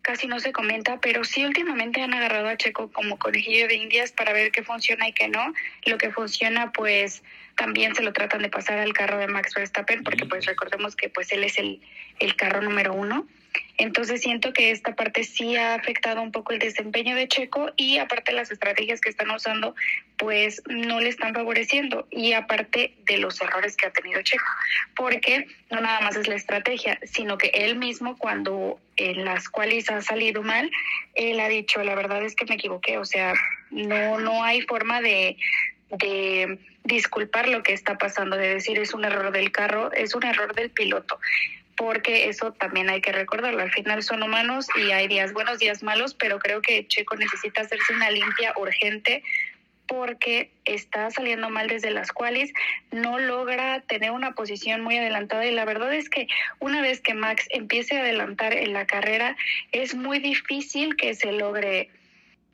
[0.03, 4.13] casi no se comenta, pero sí últimamente han agarrado a Checo como conejillo de indias
[4.13, 5.53] para ver qué funciona y qué no.
[5.85, 7.23] Lo que funciona, pues
[7.57, 11.09] también se lo tratan de pasar al carro de Max Verstappen, porque pues recordemos que
[11.09, 11.81] pues él es el,
[12.19, 13.27] el carro número uno.
[13.79, 17.97] Entonces siento que esta parte sí ha afectado un poco el desempeño de Checo y
[17.97, 19.75] aparte las estrategias que están usando
[20.19, 22.07] pues no le están favoreciendo.
[22.11, 24.45] Y aparte de los errores que ha tenido Checo,
[24.95, 29.89] porque no nada más es la estrategia, sino que él mismo cuando en las cuales
[29.89, 30.71] ha salido mal,
[31.15, 33.33] él ha dicho, la verdad es que me equivoqué, o sea,
[33.71, 35.39] no no hay forma de
[35.89, 40.25] de disculpar lo que está pasando, de decir es un error del carro, es un
[40.25, 41.19] error del piloto
[41.77, 43.63] porque eso también hay que recordarlo.
[43.63, 47.63] Al final son humanos y hay días buenos, días malos, pero creo que Checo necesita
[47.63, 49.23] hacerse una limpia urgente
[49.91, 52.53] porque está saliendo mal desde las cuales
[52.93, 56.29] no logra tener una posición muy adelantada y la verdad es que
[56.61, 59.37] una vez que Max empiece a adelantar en la carrera
[59.73, 61.91] es muy difícil que se logre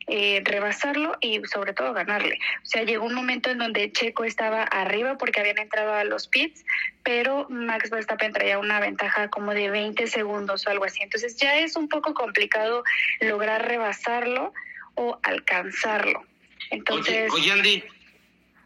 [0.09, 2.39] eh, rebasarlo y sobre todo ganarle.
[2.63, 6.29] O sea, llegó un momento en donde Checo estaba arriba porque habían entrado a los
[6.29, 6.65] pits,
[7.03, 11.03] pero Max Verstappen traía una ventaja como de 20 segundos o algo así.
[11.03, 12.85] Entonces ya es un poco complicado
[13.21, 14.53] lograr rebasarlo
[14.95, 16.25] o alcanzarlo.
[16.71, 17.85] Entonces, oye, Andy,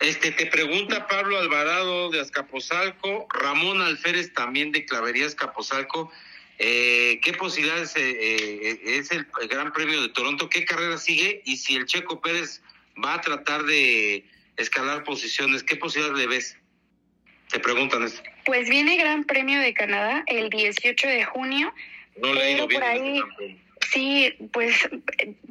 [0.01, 6.11] este, te pregunta Pablo Alvarado de Azcapotzalco, Ramón Alférez también de Clavería Azcapotzalco.
[6.63, 10.51] Eh, ¿Qué posibilidades eh, eh, es el, Gran Premio de Toronto?
[10.51, 11.41] ¿Qué carrera sigue?
[11.47, 12.61] Y si el Checo Pérez
[13.03, 14.27] va a tratar de
[14.59, 16.59] escalar posiciones, ¿qué posibilidades le ves?
[17.49, 18.23] Te preguntan esto.
[18.45, 21.73] Pues viene Gran Premio de Canadá el 18 de junio.
[22.21, 22.83] No le he ido bien.
[22.83, 23.23] Ahí,
[23.91, 24.87] sí, pues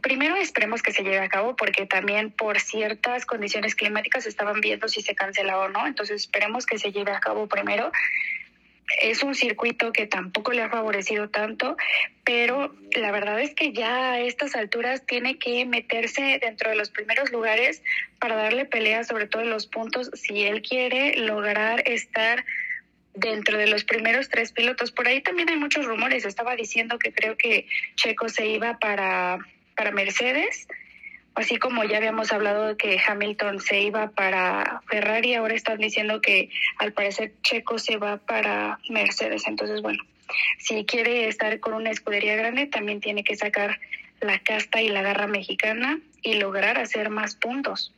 [0.03, 4.87] primero esperemos que se lleve a cabo porque también por ciertas condiciones climáticas estaban viendo
[4.87, 5.87] si se cancela o no.
[5.87, 7.91] Entonces esperemos que se lleve a cabo primero
[9.01, 11.77] es un circuito que tampoco le ha favorecido tanto,
[12.23, 16.89] pero la verdad es que ya a estas alturas tiene que meterse dentro de los
[16.89, 17.81] primeros lugares
[18.19, 22.45] para darle pelea, sobre todo en los puntos, si él quiere lograr estar
[23.13, 24.91] dentro de los primeros tres pilotos.
[24.91, 26.25] Por ahí también hay muchos rumores.
[26.25, 29.39] Estaba diciendo que creo que Checo se iba para,
[29.75, 30.67] para Mercedes
[31.35, 36.21] así como ya habíamos hablado de que Hamilton se iba para Ferrari, ahora están diciendo
[36.21, 39.47] que al parecer Checo se va para Mercedes.
[39.47, 40.03] Entonces, bueno,
[40.57, 43.79] si quiere estar con una escudería grande, también tiene que sacar
[44.21, 47.93] la casta y la garra mexicana y lograr hacer más puntos.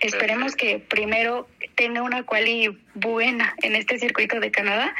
[0.00, 4.94] Esperemos que primero tenga una quali buena en este circuito de Canadá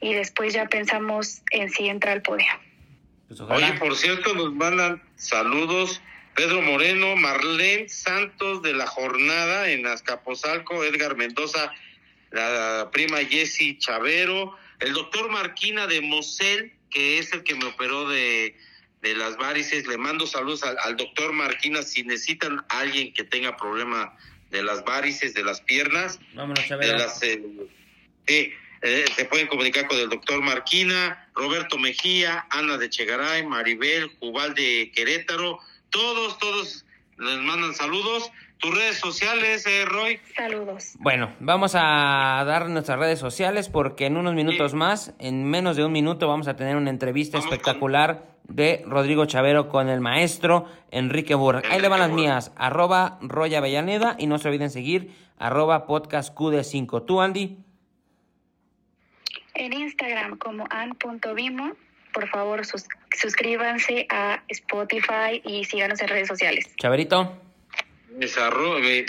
[0.00, 2.46] y después ya pensamos en si entra al podio.
[3.28, 6.02] Pues Oye, por cierto, nos mandan saludos
[6.34, 11.72] Pedro Moreno, Marlene Santos de la jornada en Azcapotzalco, Edgar Mendoza,
[12.30, 18.08] la prima Jessie Chavero, el doctor Marquina de Mosel, que es el que me operó
[18.08, 18.56] de,
[19.02, 19.86] de las varices.
[19.86, 24.16] Le mando saludos al, doctor Marquina si necesitan a alguien que tenga problema
[24.50, 26.18] de las varices, de las piernas.
[26.34, 26.98] Vámonos, Chavero.
[28.26, 34.08] Eh, eh, se pueden comunicar con el doctor Marquina, Roberto Mejía, Ana de Chegaray, Maribel,
[34.18, 35.60] Jubal de Querétaro,
[35.92, 36.84] todos, todos
[37.18, 38.32] les mandan saludos.
[38.58, 40.20] ¿Tus redes sociales, eh, Roy?
[40.36, 40.94] Saludos.
[41.00, 45.84] Bueno, vamos a dar nuestras redes sociales porque en unos minutos más, en menos de
[45.84, 51.34] un minuto, vamos a tener una entrevista espectacular de Rodrigo Chavero con el maestro Enrique
[51.34, 51.62] Burr.
[51.70, 56.32] Ahí le van las mías, arroba Roy Avellaneda y no se olviden seguir arroba podcast
[56.34, 57.04] QD5.
[57.04, 57.58] ¿Tú, Andy?
[59.54, 61.72] En Instagram como an.vimo
[62.12, 66.66] por favor suscríbanse a Spotify y síganos en redes sociales.
[66.80, 67.38] Chaverito.
[68.18, 68.36] Mis,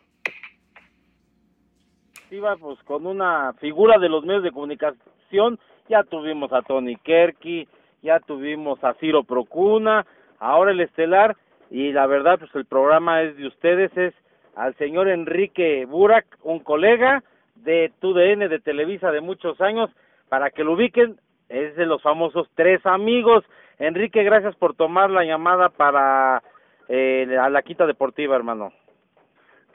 [2.31, 7.67] Iba pues con una figura de los medios de comunicación, ya tuvimos a Tony Kerky,
[8.03, 10.05] ya tuvimos a Ciro Procuna,
[10.37, 11.35] ahora el estelar,
[11.71, 14.13] y la verdad, pues el programa es de ustedes, es
[14.55, 17.23] al señor Enrique Burak, un colega
[17.55, 19.89] de TUDN, de Televisa de muchos años,
[20.29, 21.19] para que lo ubiquen,
[21.49, 23.43] es de los famosos tres amigos.
[23.79, 26.43] Enrique, gracias por tomar la llamada para
[26.87, 28.73] eh, a la quita deportiva, hermano.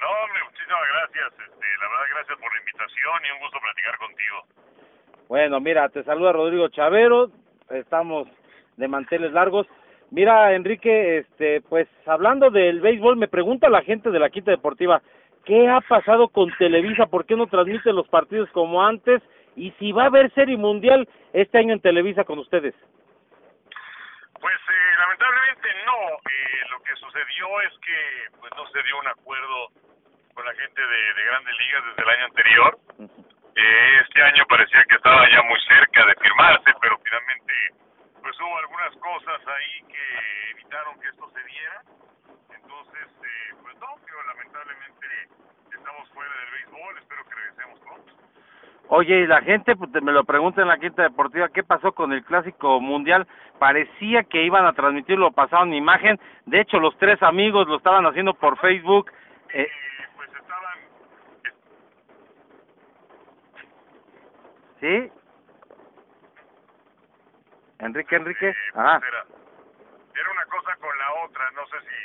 [0.01, 1.33] No, hombre, muchísimas gracias.
[1.33, 4.65] Este, la verdad, gracias por la invitación y un gusto platicar contigo.
[5.29, 7.31] Bueno, mira, te saluda Rodrigo Chavero,
[7.71, 8.29] estamos
[8.77, 9.67] de manteles largos.
[10.15, 15.03] Mira, Enrique, este, pues hablando del béisbol, me pregunta la gente de la Quinta Deportiva,
[15.45, 17.07] ¿qué ha pasado con Televisa?
[17.07, 19.21] ¿Por qué no transmite los partidos como antes?
[19.57, 22.77] Y si va a haber serie mundial este año en Televisa con ustedes.
[24.39, 25.99] Pues eh, lamentablemente no.
[26.31, 29.67] Eh, lo que sucedió es que pues no se dio un acuerdo
[30.33, 32.79] con la gente de, de Grandes Ligas desde el año anterior.
[33.57, 37.53] Eh, este año parecía que estaba ya muy cerca de firmarse, pero finalmente
[38.35, 41.83] pues hubo algunas cosas ahí que evitaron que esto se diera.
[42.55, 45.07] Entonces, eh, pues no, pero lamentablemente
[45.73, 48.13] estamos fuera del béisbol, espero que regresemos pronto.
[48.89, 52.13] Oye, y la gente pues, me lo pregunta en la Quinta Deportiva, ¿qué pasó con
[52.13, 53.27] el Clásico Mundial?
[53.59, 58.35] Parecía que iban a transmitirlo, pasaron imagen, de hecho los tres amigos lo estaban haciendo
[58.35, 59.13] por Facebook.
[59.53, 59.69] Eh,
[60.17, 60.79] pues estaban...
[64.81, 65.24] ¿Sí?
[67.85, 68.49] Enrique, Enrique.
[68.49, 69.25] Eh, pues era,
[70.15, 71.97] era, una cosa con la otra, no sé si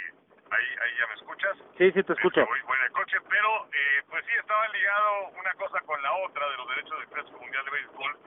[0.51, 1.57] ahí, ahí ya me escuchas.
[1.77, 2.45] Sí, sí, te escucho.
[2.45, 6.13] Voy, voy en el coche, pero eh, pues sí, estaba ligado una cosa con la
[6.27, 8.17] otra de los derechos del Clásico Mundial de Béisbol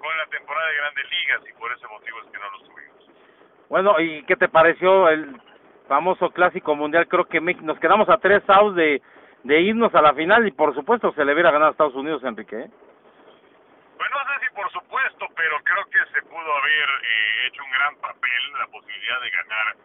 [0.00, 3.10] con la temporada de Grandes Ligas y por ese motivo es que no los tuvimos.
[3.68, 5.40] Bueno, ¿y qué te pareció el
[5.88, 7.08] famoso Clásico Mundial?
[7.08, 9.02] Creo que nos quedamos a tres outs de,
[9.44, 12.24] de irnos a la final y por supuesto se le hubiera ganado a Estados Unidos,
[12.24, 12.56] Enrique.
[12.56, 12.70] ¿eh?
[14.06, 17.70] Pues no sé si por supuesto, pero creo que se pudo haber eh, hecho un
[17.72, 19.76] gran papel la posibilidad de ganar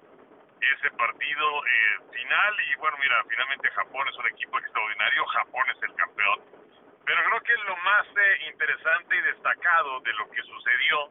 [0.61, 2.55] ese partido eh, final.
[2.69, 6.39] Y bueno, mira, finalmente Japón es un equipo extraordinario, Japón es el campeón,
[7.03, 11.09] pero creo que lo más eh, interesante y destacado de lo que sucedió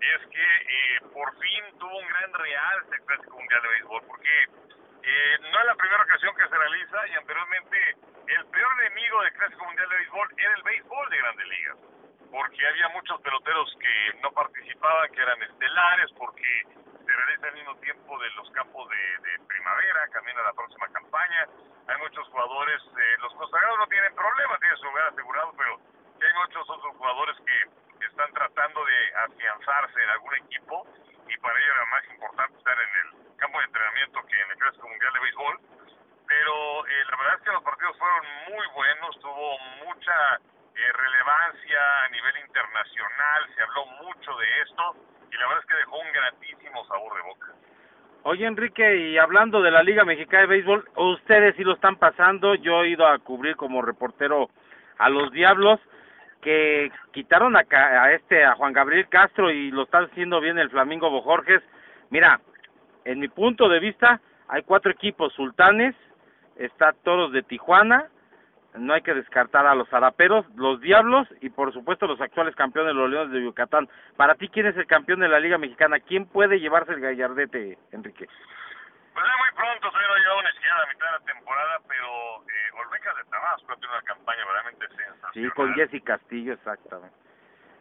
[0.00, 4.42] es que eh, por fin tuvo un gran real el Clásico Mundial de Béisbol, porque
[5.02, 7.96] eh, no es la primera ocasión que se realiza y anteriormente
[8.26, 11.97] el peor enemigo del Clásico Mundial de Béisbol era el béisbol de grandes ligas
[12.30, 16.62] porque había muchos peloteros que no participaban, que eran estelares, porque
[17.04, 20.88] se realiza al mismo tiempo de los campos de, de primavera, camino a la próxima
[20.88, 21.46] campaña.
[21.88, 25.80] Hay muchos jugadores, eh, los consagrados no tienen problema, tienen su lugar asegurado, pero
[26.20, 30.86] hay muchos otros jugadores que están tratando de afianzarse en algún equipo
[31.28, 34.58] y para ello era más importante estar en el campo de entrenamiento que en el
[34.58, 35.60] Clásico Mundial de Béisbol.
[36.26, 40.40] Pero eh, la verdad es que los partidos fueron muy buenos, tuvo mucha
[40.78, 44.96] eh, relevancia a nivel internacional, se habló mucho de esto
[45.28, 47.46] y la verdad es que dejó un gratísimo sabor de boca.
[48.22, 52.54] Oye Enrique, y hablando de la Liga Mexicana de Béisbol, ustedes sí lo están pasando,
[52.54, 54.50] yo he ido a cubrir como reportero
[54.98, 55.80] a los Diablos,
[56.42, 60.70] que quitaron a, a este, a Juan Gabriel Castro y lo están haciendo bien el
[60.70, 61.62] Flamingo Bojorges.
[62.10, 62.40] Mira,
[63.04, 65.96] en mi punto de vista, hay cuatro equipos, Sultanes,
[66.56, 68.06] está Toros de Tijuana,
[68.78, 72.94] no hay que descartar a los zaraperos, los diablos y por supuesto los actuales campeones,
[72.94, 73.88] los Leones de Yucatán.
[74.16, 76.00] Para ti, ¿quién es el campeón de la Liga Mexicana?
[76.00, 78.26] ¿Quién puede llevarse el gallardete, Enrique?
[78.26, 81.24] Pues es muy pronto, todavía no ha llegado ni siquiera a la mitad de la
[81.32, 82.08] temporada, pero
[82.46, 85.32] eh, Olmecas de Tabasco tiene una campaña verdaderamente sensacional.
[85.34, 87.16] Sí, con Jesse Castillo, exactamente.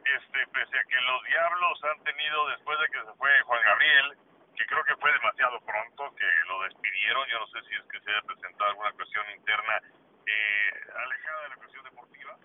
[0.04, 4.18] Este, pese a que los Diablos han tenido, después de que se fue Juan Gabriel,
[4.56, 8.00] que creo que fue demasiado pronto, que lo despidieron, yo no sé si es que
[8.00, 9.82] se haya presentado alguna cuestión interna
[10.28, 12.36] eh, alejada de la cuestión deportiva.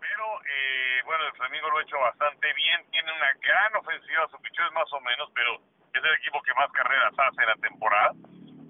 [0.00, 4.40] Pero eh, bueno, el Flamingo lo ha hecho bastante bien, tiene una gran ofensiva, su
[4.40, 5.56] pichón es más o menos, pero
[5.92, 8.12] es el equipo que más carreras hace en la temporada.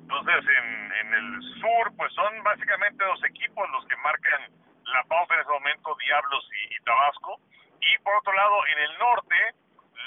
[0.06, 4.48] Entonces, en, en el sur, pues son básicamente dos equipos los que marcan
[4.84, 7.40] la pauta en ese momento, Diablos y, y Tabasco.
[7.80, 9.54] Y por otro lado, en el norte,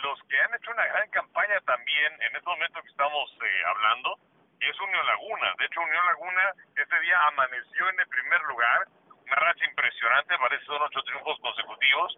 [0.01, 4.15] los que han hecho una gran campaña también, en este momento que estamos eh, hablando,
[4.59, 5.53] es Unión Laguna.
[5.57, 6.43] De hecho, Unión Laguna
[6.75, 8.87] este día amaneció en el primer lugar,
[9.25, 12.17] una racha impresionante, parece son ocho triunfos consecutivos,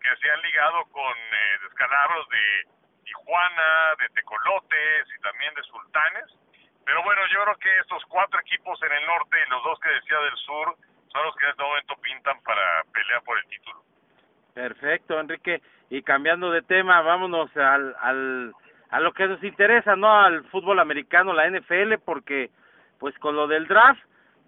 [0.00, 2.66] que se han ligado con eh, descalabros de
[3.04, 6.26] Tijuana, de Tecolotes y también de Sultanes.
[6.84, 9.88] Pero bueno, yo creo que estos cuatro equipos en el norte y los dos que
[9.90, 10.76] decía del sur
[11.12, 13.82] son los que en este momento pintan para pelear por el título.
[14.54, 15.62] Perfecto, Enrique.
[15.90, 18.52] Y cambiando de tema, vámonos al, al
[18.92, 22.50] a lo que nos interesa, no al fútbol americano, la NFL, porque
[22.98, 24.00] pues con lo del draft,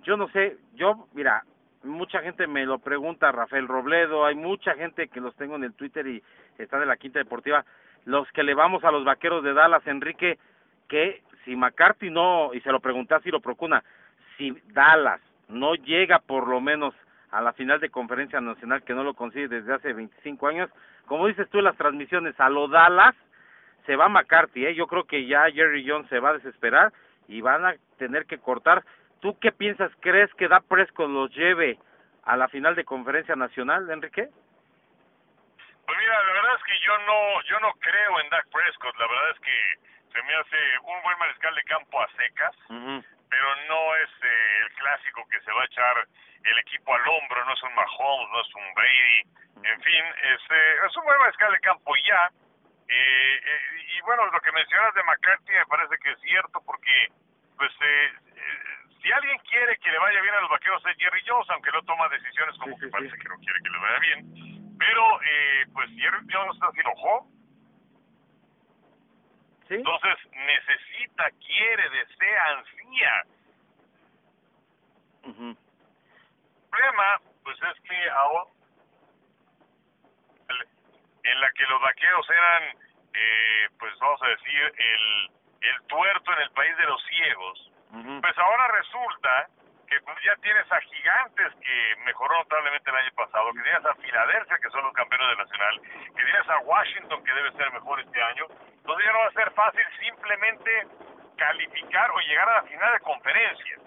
[0.03, 1.45] yo no sé, yo, mira,
[1.83, 5.73] mucha gente me lo pregunta, Rafael Robledo, hay mucha gente que los tengo en el
[5.73, 6.23] Twitter y
[6.59, 7.65] está de la Quinta Deportiva.
[8.05, 10.39] los que le vamos a los vaqueros de Dallas, Enrique,
[10.89, 13.83] que si McCarthy no, y se lo pregunté a Ciro Procuna,
[14.37, 16.95] si Dallas no llega por lo menos
[17.31, 20.71] a la final de conferencia nacional, que no lo consigue desde hace 25 años,
[21.07, 23.15] como dices tú en las transmisiones, a lo Dallas
[23.87, 24.75] se va McCarthy, ¿eh?
[24.75, 26.93] yo creo que ya Jerry Jones se va a desesperar
[27.29, 28.85] y van a tener que cortar.
[29.21, 29.91] ¿Tú qué piensas?
[30.01, 31.79] ¿Crees que Da Prescott los lleve
[32.25, 34.29] a la final de conferencia nacional, Enrique?
[35.87, 38.97] Pues mira, la verdad es que yo no, yo no creo en Dak Prescott.
[38.99, 39.79] La verdad es que
[40.13, 44.73] se me hace un buen mariscal de campo a secas, pero no es eh, el
[44.75, 46.09] clásico que se va a echar
[46.45, 47.45] el equipo al hombro.
[47.45, 49.21] No es un Mahomes, no es un Brady.
[49.65, 52.31] En fin, es, eh, es un buen mariscal de campo ya.
[52.97, 53.41] Eh,
[53.97, 57.09] y bueno, lo que mencionas de McCarthy me parece que es cierto porque,
[57.57, 57.73] pues,
[59.03, 61.83] si alguien quiere que le vaya bien a los vaqueros es Jerry Jones, aunque no
[61.83, 65.91] toma decisiones como que parece que no quiere que le vaya bien pero, eh, pues,
[65.91, 67.27] Jerry Jones se enojó.
[69.69, 73.25] Entonces, necesita, quiere, desea, ansía.
[75.25, 75.57] El
[76.71, 78.51] problema, pues, es que ahora,
[81.23, 82.77] en la que los vaqueros eran,
[83.15, 87.71] eh, pues, vamos a decir, el, el tuerto en el país de los ciegos,
[88.21, 89.47] pues ahora resulta
[89.87, 93.95] que pues, ya tienes a Gigantes que mejoró notablemente el año pasado, que tienes a
[93.95, 98.01] Filadelfia que son los campeones de nacional, que tienes a Washington que debe ser mejor
[98.01, 100.87] este año, entonces ya no va a ser fácil simplemente
[101.37, 103.79] calificar o llegar a la final de conferencia.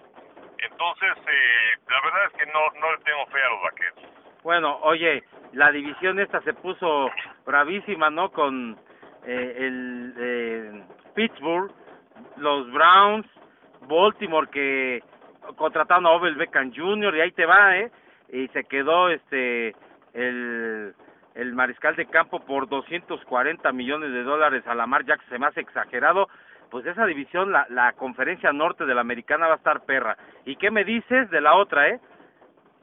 [0.58, 4.04] Entonces, eh, la verdad es que no, no le tengo fe a los vaqueros.
[4.42, 5.22] Bueno, oye,
[5.52, 7.10] la división esta se puso
[7.44, 8.30] bravísima, ¿no?
[8.30, 8.78] Con
[9.26, 10.82] eh, el eh,
[11.14, 11.70] Pittsburgh,
[12.36, 13.26] los Browns,
[13.88, 15.02] Baltimore que
[15.56, 17.16] contrataron a Obel Beckham Jr.
[17.16, 17.90] y ahí te va, ¿eh?
[18.30, 19.74] Y se quedó este
[20.12, 20.94] el,
[21.34, 25.38] el mariscal de campo por 240 millones de dólares a la mar, ya que se
[25.38, 26.28] me hace exagerado.
[26.70, 30.18] Pues esa división, la, la conferencia norte de la americana va a estar perra.
[30.44, 32.00] ¿Y qué me dices de la otra, eh?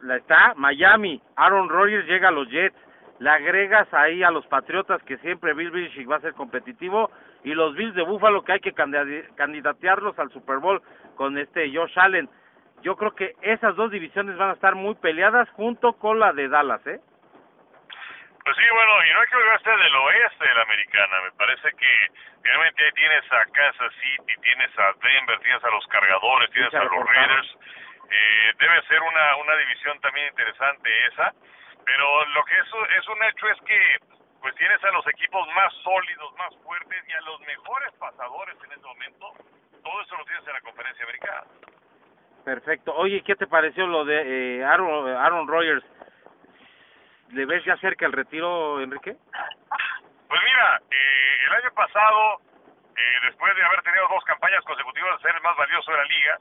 [0.01, 2.75] La está Miami, Aaron Rodgers llega a los Jets,
[3.19, 7.11] le agregas ahí a los Patriotas que siempre Bill Belichick va a ser competitivo
[7.43, 10.81] y los Bills de Buffalo que hay que candidatearlos al Super Bowl
[11.15, 12.29] con este Josh Allen
[12.85, 16.47] yo creo que esas dos divisiones van a estar muy peleadas junto con la de
[16.47, 16.99] Dallas, ¿eh?
[18.45, 21.21] Pues sí, bueno, y no hay que olvidarse del oeste de la americana.
[21.23, 22.11] Me parece que
[22.43, 27.09] realmente tienes a Kansas City, tienes a Denver, tienes a los cargadores, tienes a los
[27.09, 27.57] Raiders.
[28.07, 31.33] Eh, debe ser una, una división también interesante esa.
[31.85, 32.67] Pero lo que es,
[32.97, 33.99] es un hecho es que
[34.41, 38.71] pues tienes a los equipos más sólidos, más fuertes y a los mejores pasadores en
[38.73, 39.33] este momento.
[39.83, 41.43] Todo eso lo tienes en la conferencia americana.
[42.43, 42.93] Perfecto.
[42.93, 45.83] Oye, ¿qué te pareció lo de eh, Aaron, Aaron Rodgers?
[47.29, 49.17] ¿Le ves ya cerca el retiro, Enrique?
[50.27, 52.39] Pues mira, eh, el año pasado,
[52.95, 56.05] eh, después de haber tenido dos campañas consecutivas de ser el más valioso de la
[56.05, 56.37] liga,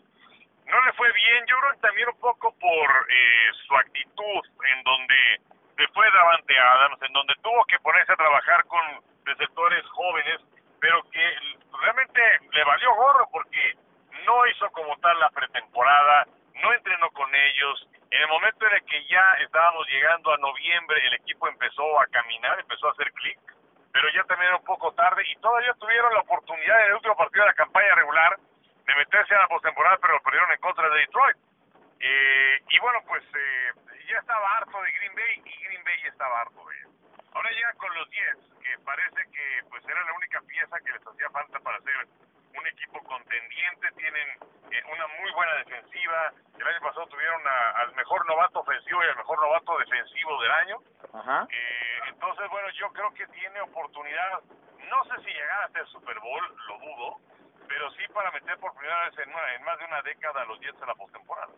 [0.67, 1.45] no le fue bien.
[1.47, 4.43] Yo creo que también un poco por eh, su actitud,
[4.73, 5.41] en donde
[5.77, 8.81] se fue Davante Adams, en donde tuvo que ponerse a trabajar con
[9.25, 10.41] receptores jóvenes,
[10.81, 11.37] pero que
[11.81, 12.21] realmente
[12.53, 13.77] le valió gorro porque
[14.25, 16.27] no hizo como tal la pretemporada,
[16.63, 17.89] no entrenó con ellos.
[18.11, 22.07] En el momento en el que ya estábamos llegando a noviembre, el equipo empezó a
[22.07, 23.39] caminar, empezó a hacer clic,
[23.93, 27.17] pero ya también era un poco tarde y todavía tuvieron la oportunidad en el último
[27.17, 28.39] partido de la campaña regular
[28.87, 31.37] de meterse a la postemporada, pero lo perdieron en contra de Detroit.
[32.01, 33.73] Eh, y bueno, pues eh,
[34.09, 36.89] ya estaba harto de Green Bay y Green Bay ya estaba harto de él.
[37.33, 41.07] Ahora llega con los Jets, que parece que pues era la única pieza que les
[41.07, 42.07] hacía falta para hacer
[42.59, 44.29] un equipo contendiente, tienen
[44.71, 46.33] eh, una muy buena defensiva.
[46.59, 50.79] El año pasado tuvieron al mejor novato ofensivo y al mejor novato defensivo del año.
[51.51, 54.41] Eh, entonces, bueno, yo creo que tiene oportunidad,
[54.91, 57.21] no sé si llegar hasta el Super Bowl, lo dudo,
[57.69, 60.61] pero sí para meter por primera vez en, en más de una década a los
[60.61, 61.53] Jets en la postemporada.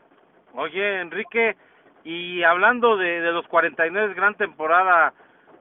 [0.54, 1.56] Oye, Enrique,
[2.04, 5.12] y hablando de, de los 49, gran temporada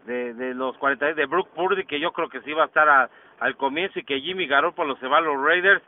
[0.06, 2.88] de, de los 49 de Brooke Purdy, que yo creo que sí va a estar
[2.88, 5.84] a, al comienzo y que Jimmy Garoppolo se va a los Raiders,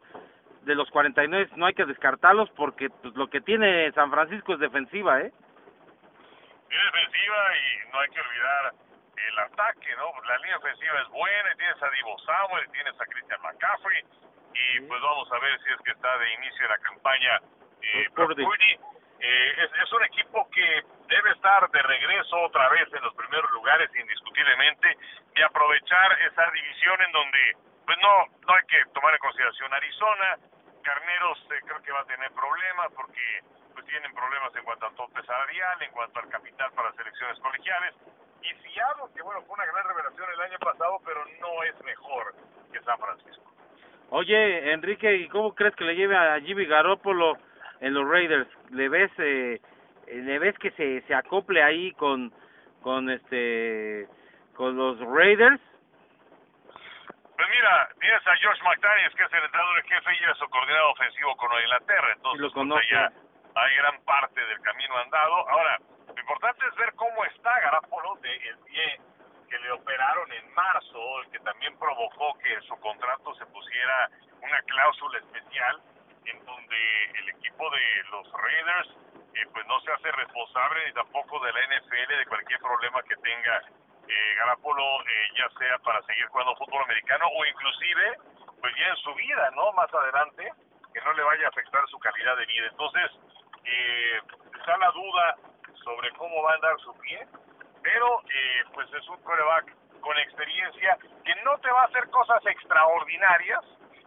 [0.64, 4.60] de los 49 no hay que descartarlos porque pues, lo que tiene San Francisco es
[4.60, 5.32] defensiva, ¿eh?
[6.70, 8.74] Es defensiva y no hay que olvidar
[9.16, 10.12] el ataque, ¿no?
[10.28, 14.04] La línea ofensiva es buena, y tienes a Divo Samuel, y tienes a Christian McCaffrey,
[14.58, 17.42] y pues vamos a ver si es que está de inicio de la campaña
[17.82, 18.44] eh, Purdy.
[19.20, 23.50] Eh, es, es un equipo que debe estar de regreso otra vez en los primeros
[23.52, 24.96] lugares indiscutiblemente
[25.36, 30.38] y aprovechar esa división en donde pues no no hay que tomar en consideración Arizona
[30.84, 33.42] Carneros eh, creo que va a tener problemas porque
[33.74, 37.96] pues tienen problemas en cuanto al tope salarial en cuanto al capital para selecciones colegiales
[38.42, 42.36] y Seattle, que bueno, fue una gran revelación el año pasado, pero no es mejor
[42.72, 43.47] que San Francisco.
[44.10, 47.38] Oye, Enrique, ¿y cómo crees que le lleve a Jimmy Garoppolo
[47.82, 48.48] en los Raiders?
[48.72, 49.60] ¿Le ves, eh,
[50.08, 52.32] le ves que se, se acople ahí con,
[52.82, 54.08] con este,
[54.56, 55.60] con los Raiders?
[57.36, 60.50] Pues mira, tienes a George McDaniels, que es el entrenador en jefe y es su
[60.50, 63.12] coordinador ofensivo con Inglaterra, entonces pues, ya
[63.56, 65.50] hay gran parte del camino andado.
[65.50, 65.78] Ahora,
[66.08, 69.00] lo importante es ver cómo está Garoppolo de el pie
[69.50, 74.10] que le operaron en marzo, el que también provocó que su contrato se pusiera
[74.42, 75.82] una cláusula especial
[76.26, 78.90] en donde el equipo de los Raiders
[79.34, 83.16] eh, pues no se hace responsable ni tampoco de la NFL de cualquier problema que
[83.18, 83.62] tenga
[84.08, 88.18] eh, Garapolo, eh, ya sea para seguir jugando fútbol americano o inclusive
[88.62, 89.72] pues ya en su vida, ¿no?
[89.74, 90.52] Más adelante,
[90.94, 92.68] que no le vaya a afectar su calidad de vida.
[92.68, 93.12] Entonces,
[93.66, 94.20] eh,
[94.58, 95.36] está la duda
[95.84, 97.28] sobre cómo va a andar su pie
[97.88, 102.46] pero eh, pues es un coreback con experiencia que no te va a hacer cosas
[102.46, 103.64] extraordinarias,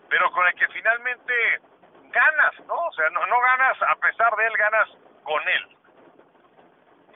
[0.07, 1.33] pero con el que finalmente
[2.13, 2.75] ganas, ¿no?
[2.75, 4.89] O sea, no, no ganas a pesar de él, ganas
[5.25, 5.77] con él.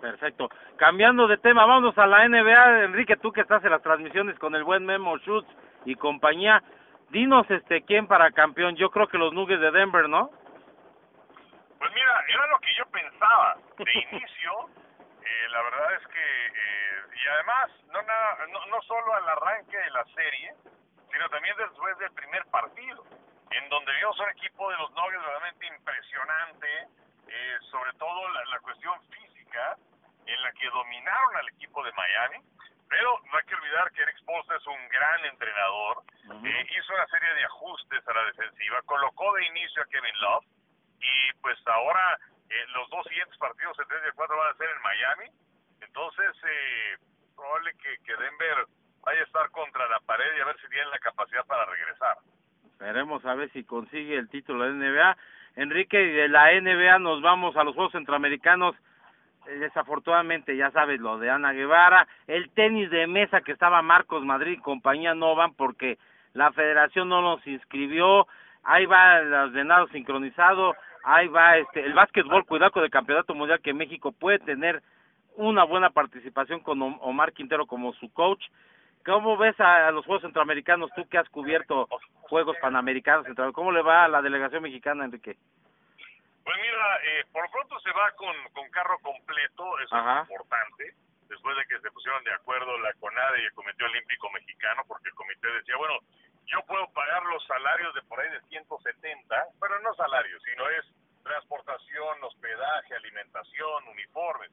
[0.00, 0.48] Perfecto.
[0.78, 2.84] Cambiando de tema, vámonos a la NBA.
[2.84, 5.48] Enrique, tú que estás en las transmisiones con el buen Memo Schutz
[5.84, 6.62] y compañía,
[7.10, 8.74] dinos este quién para campeón.
[8.76, 10.30] Yo creo que los Nuggets de Denver, ¿no?
[11.78, 14.83] Pues mira, era lo que yo pensaba de inicio
[15.54, 19.90] la verdad es que, eh, y además, no, nada, no, no solo al arranque de
[19.90, 20.52] la serie,
[21.12, 23.04] sino también después del primer partido,
[23.52, 26.88] en donde vimos un equipo de los Nuggets realmente impresionante,
[27.28, 29.76] eh, sobre todo la, la cuestión física,
[30.26, 32.38] en la que dominaron al equipo de Miami,
[32.88, 36.02] pero no hay que olvidar que Eric Spoelstra es un gran entrenador,
[36.44, 40.44] eh, hizo una serie de ajustes a la defensiva, colocó de inicio a Kevin Love,
[40.98, 42.18] y pues ahora
[42.50, 45.26] eh, los dos siguientes partidos, el 3 y el 4, van a ser en Miami.
[45.86, 46.96] Entonces, eh,
[47.36, 48.66] probable que, Denver
[49.02, 52.16] vaya a estar contra la pared y a ver si tiene la capacidad para regresar.
[52.78, 55.16] Veremos a ver si consigue el título de NBA.
[55.56, 58.74] Enrique, de la NBA nos vamos a los Juegos Centroamericanos.
[59.46, 62.06] Eh, desafortunadamente, ya sabes, lo de Ana Guevara.
[62.26, 65.98] El tenis de mesa que estaba Marcos Madrid y compañía no van porque
[66.32, 68.26] la federación no nos inscribió.
[68.64, 70.74] Ahí va el ordenado sincronizado
[71.04, 74.82] ahí va este el básquetbol, cuidado con el campeonato mundial que México puede tener
[75.36, 78.44] una buena participación con Omar Quintero como su coach.
[79.04, 81.88] ¿Cómo ves a, los Juegos Centroamericanos, tú que has cubierto
[82.22, 83.26] Juegos Panamericanos?
[83.52, 85.36] ¿Cómo le va a la delegación mexicana, Enrique?
[86.42, 90.94] Pues mira, eh, por pronto se va con, con carro completo, eso es importante,
[91.28, 95.08] después de que se pusieron de acuerdo la CONADE y el Comité Olímpico Mexicano, porque
[95.08, 95.98] el comité decía, bueno,
[96.46, 100.84] yo puedo pagar los salarios de por ahí de 170, pero no salarios, sino es
[101.22, 104.50] transportación, hospedaje, alimentación, uniformes.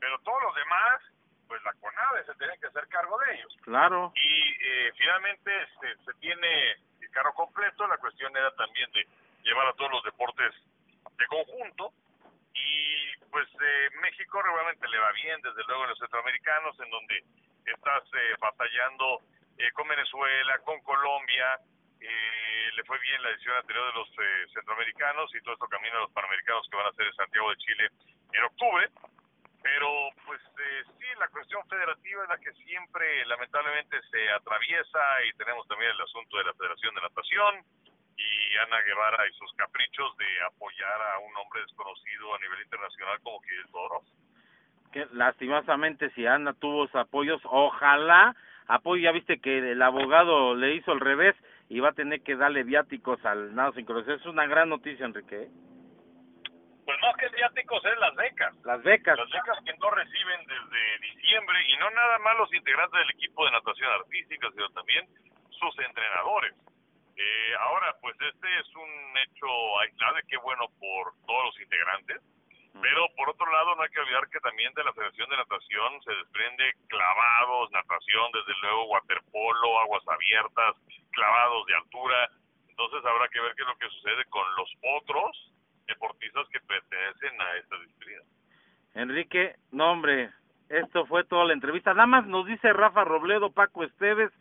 [0.00, 1.02] Pero todos los demás,
[1.46, 3.56] pues la CONADE se tiene que hacer cargo de ellos.
[3.62, 4.12] Claro.
[4.16, 9.06] Y eh, finalmente se, se tiene el carro completo, la cuestión era también de
[9.42, 10.54] llevar a todos los deportes
[11.16, 11.92] de conjunto.
[12.54, 17.24] Y pues eh, México realmente le va bien, desde luego en los centroamericanos, en donde
[17.66, 19.20] estás eh, batallando
[19.58, 21.60] eh, con Venezuela, con Colombia,
[22.00, 25.98] eh, le fue bien la edición anterior de los eh, centroamericanos y todo esto camino
[25.98, 27.88] a los panamericanos que van a ser en Santiago de Chile
[28.32, 28.88] en octubre.
[29.62, 29.88] Pero
[30.24, 35.66] pues eh, sí, la cuestión federativa es la que siempre lamentablemente se atraviesa y tenemos
[35.68, 37.54] también el asunto de la Federación de Natación
[38.16, 43.20] y Ana Guevara y sus caprichos de apoyar a un hombre desconocido a nivel internacional
[43.22, 44.02] como Kirill Toro.
[44.92, 48.34] Que lastimosamente si Ana tuvo apoyos, ojalá
[48.66, 51.36] apoyo, ya viste que el abogado le hizo el revés
[51.68, 54.16] y va a tener que darle viáticos al nado sincronizado.
[54.16, 55.48] Es una gran noticia, Enrique.
[56.90, 58.54] Pues no que viáticos, es las becas.
[58.64, 59.16] Las becas.
[59.16, 63.44] Las becas que no reciben desde diciembre y no nada más los integrantes del equipo
[63.44, 65.06] de natación artística, sino también
[65.50, 66.54] sus entrenadores.
[67.16, 72.20] Eh, ahora, pues este es un hecho aislado y qué bueno por todos los integrantes
[72.80, 76.02] pero por otro lado, no hay que olvidar que también de la Federación de Natación
[76.02, 80.76] se desprende clavados, natación, desde luego waterpolo, aguas abiertas,
[81.10, 82.30] clavados de altura.
[82.68, 85.49] Entonces habrá que ver qué es lo que sucede con los otros
[85.90, 88.22] deportistas que pertenecen a esta disciplina.
[88.94, 90.30] Enrique, no hombre,
[90.68, 91.92] esto fue toda la entrevista.
[91.94, 94.32] Nada más nos dice Rafa Robledo, Paco Esteves,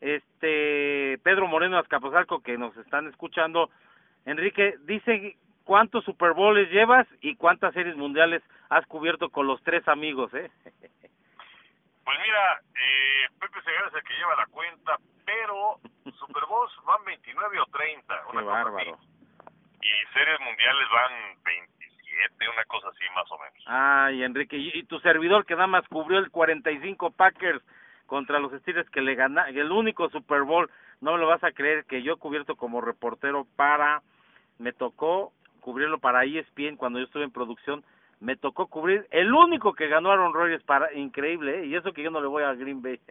[0.00, 3.70] este Pedro Moreno Azcapotzalco que nos están escuchando.
[4.24, 9.86] Enrique, dice cuántos Super Bowls llevas y cuántas series mundiales has cubierto con los tres
[9.88, 10.50] amigos, ¿eh?
[12.02, 15.78] Pues mira, eh, Pepe Segarra es el que lleva la cuenta, pero
[16.18, 18.26] Super Bowls van 29 o 30.
[18.32, 18.98] Una Qué bárbaro.
[19.82, 23.64] Y series mundiales van 27, una cosa así más o menos.
[23.66, 27.62] Ay, Enrique, y, tu servidor que nada más cubrió el 45 Packers
[28.06, 30.70] contra los Steelers que le gana, el único Super Bowl,
[31.00, 34.02] no me lo vas a creer que yo cubierto como reportero para,
[34.58, 37.84] me tocó cubrirlo para ESPN cuando yo estuve en producción,
[38.18, 41.66] me tocó cubrir el único que ganó Aaron Rodgers para increíble, ¿eh?
[41.66, 43.00] y eso que yo no le voy a Green Bay.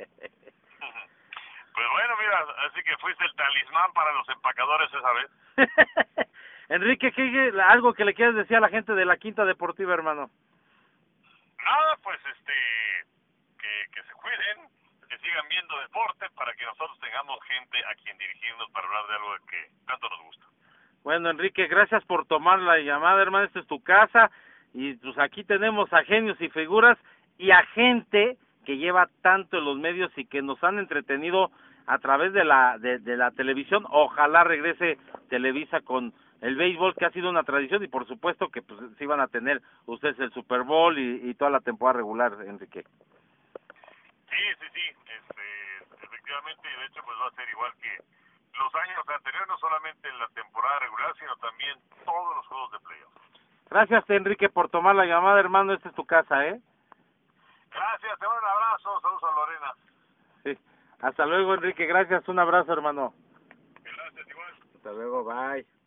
[1.71, 5.29] Pues bueno, mira, así que fuiste el talismán para los empacadores esa vez.
[6.69, 10.29] Enrique, ¿qué, algo que le quieres decir a la gente de la Quinta Deportiva, hermano?
[11.63, 12.53] Nada, pues este,
[13.59, 14.69] que, que se cuiden,
[15.09, 19.15] que sigan viendo deporte para que nosotros tengamos gente a quien dirigirnos para hablar de
[19.15, 20.45] algo que tanto nos gusta.
[21.03, 23.45] Bueno, Enrique, gracias por tomar la llamada, hermano.
[23.45, 24.29] Esta es tu casa.
[24.73, 26.97] Y pues aquí tenemos a genios y figuras
[27.37, 31.51] y a gente que lleva tanto en los medios y que nos han entretenido
[31.87, 33.85] a través de la de, la televisión.
[33.89, 38.61] Ojalá regrese Televisa con el béisbol que ha sido una tradición y por supuesto que
[38.61, 42.83] pues sí van a tener ustedes el Super Bowl y, toda la temporada regular, Enrique.
[44.29, 47.97] Sí, sí, sí, este, efectivamente, de hecho pues va a ser igual que
[48.57, 52.79] los años anteriores, no solamente en la temporada regular, sino también todos los juegos de
[52.79, 53.13] playoff.
[53.69, 55.73] Gracias, Enrique, por tomar la llamada, hermano.
[55.73, 56.59] Esta es tu casa, ¿eh?
[57.71, 59.01] Gracias, te doy un abrazo.
[59.01, 59.73] Saludos a Lorena.
[60.43, 60.57] Sí.
[61.01, 61.85] Hasta luego, Enrique.
[61.85, 62.27] Gracias.
[62.27, 63.13] Un abrazo, hermano.
[63.83, 64.53] Gracias, igual.
[64.75, 65.23] Hasta luego.
[65.23, 65.78] Bye.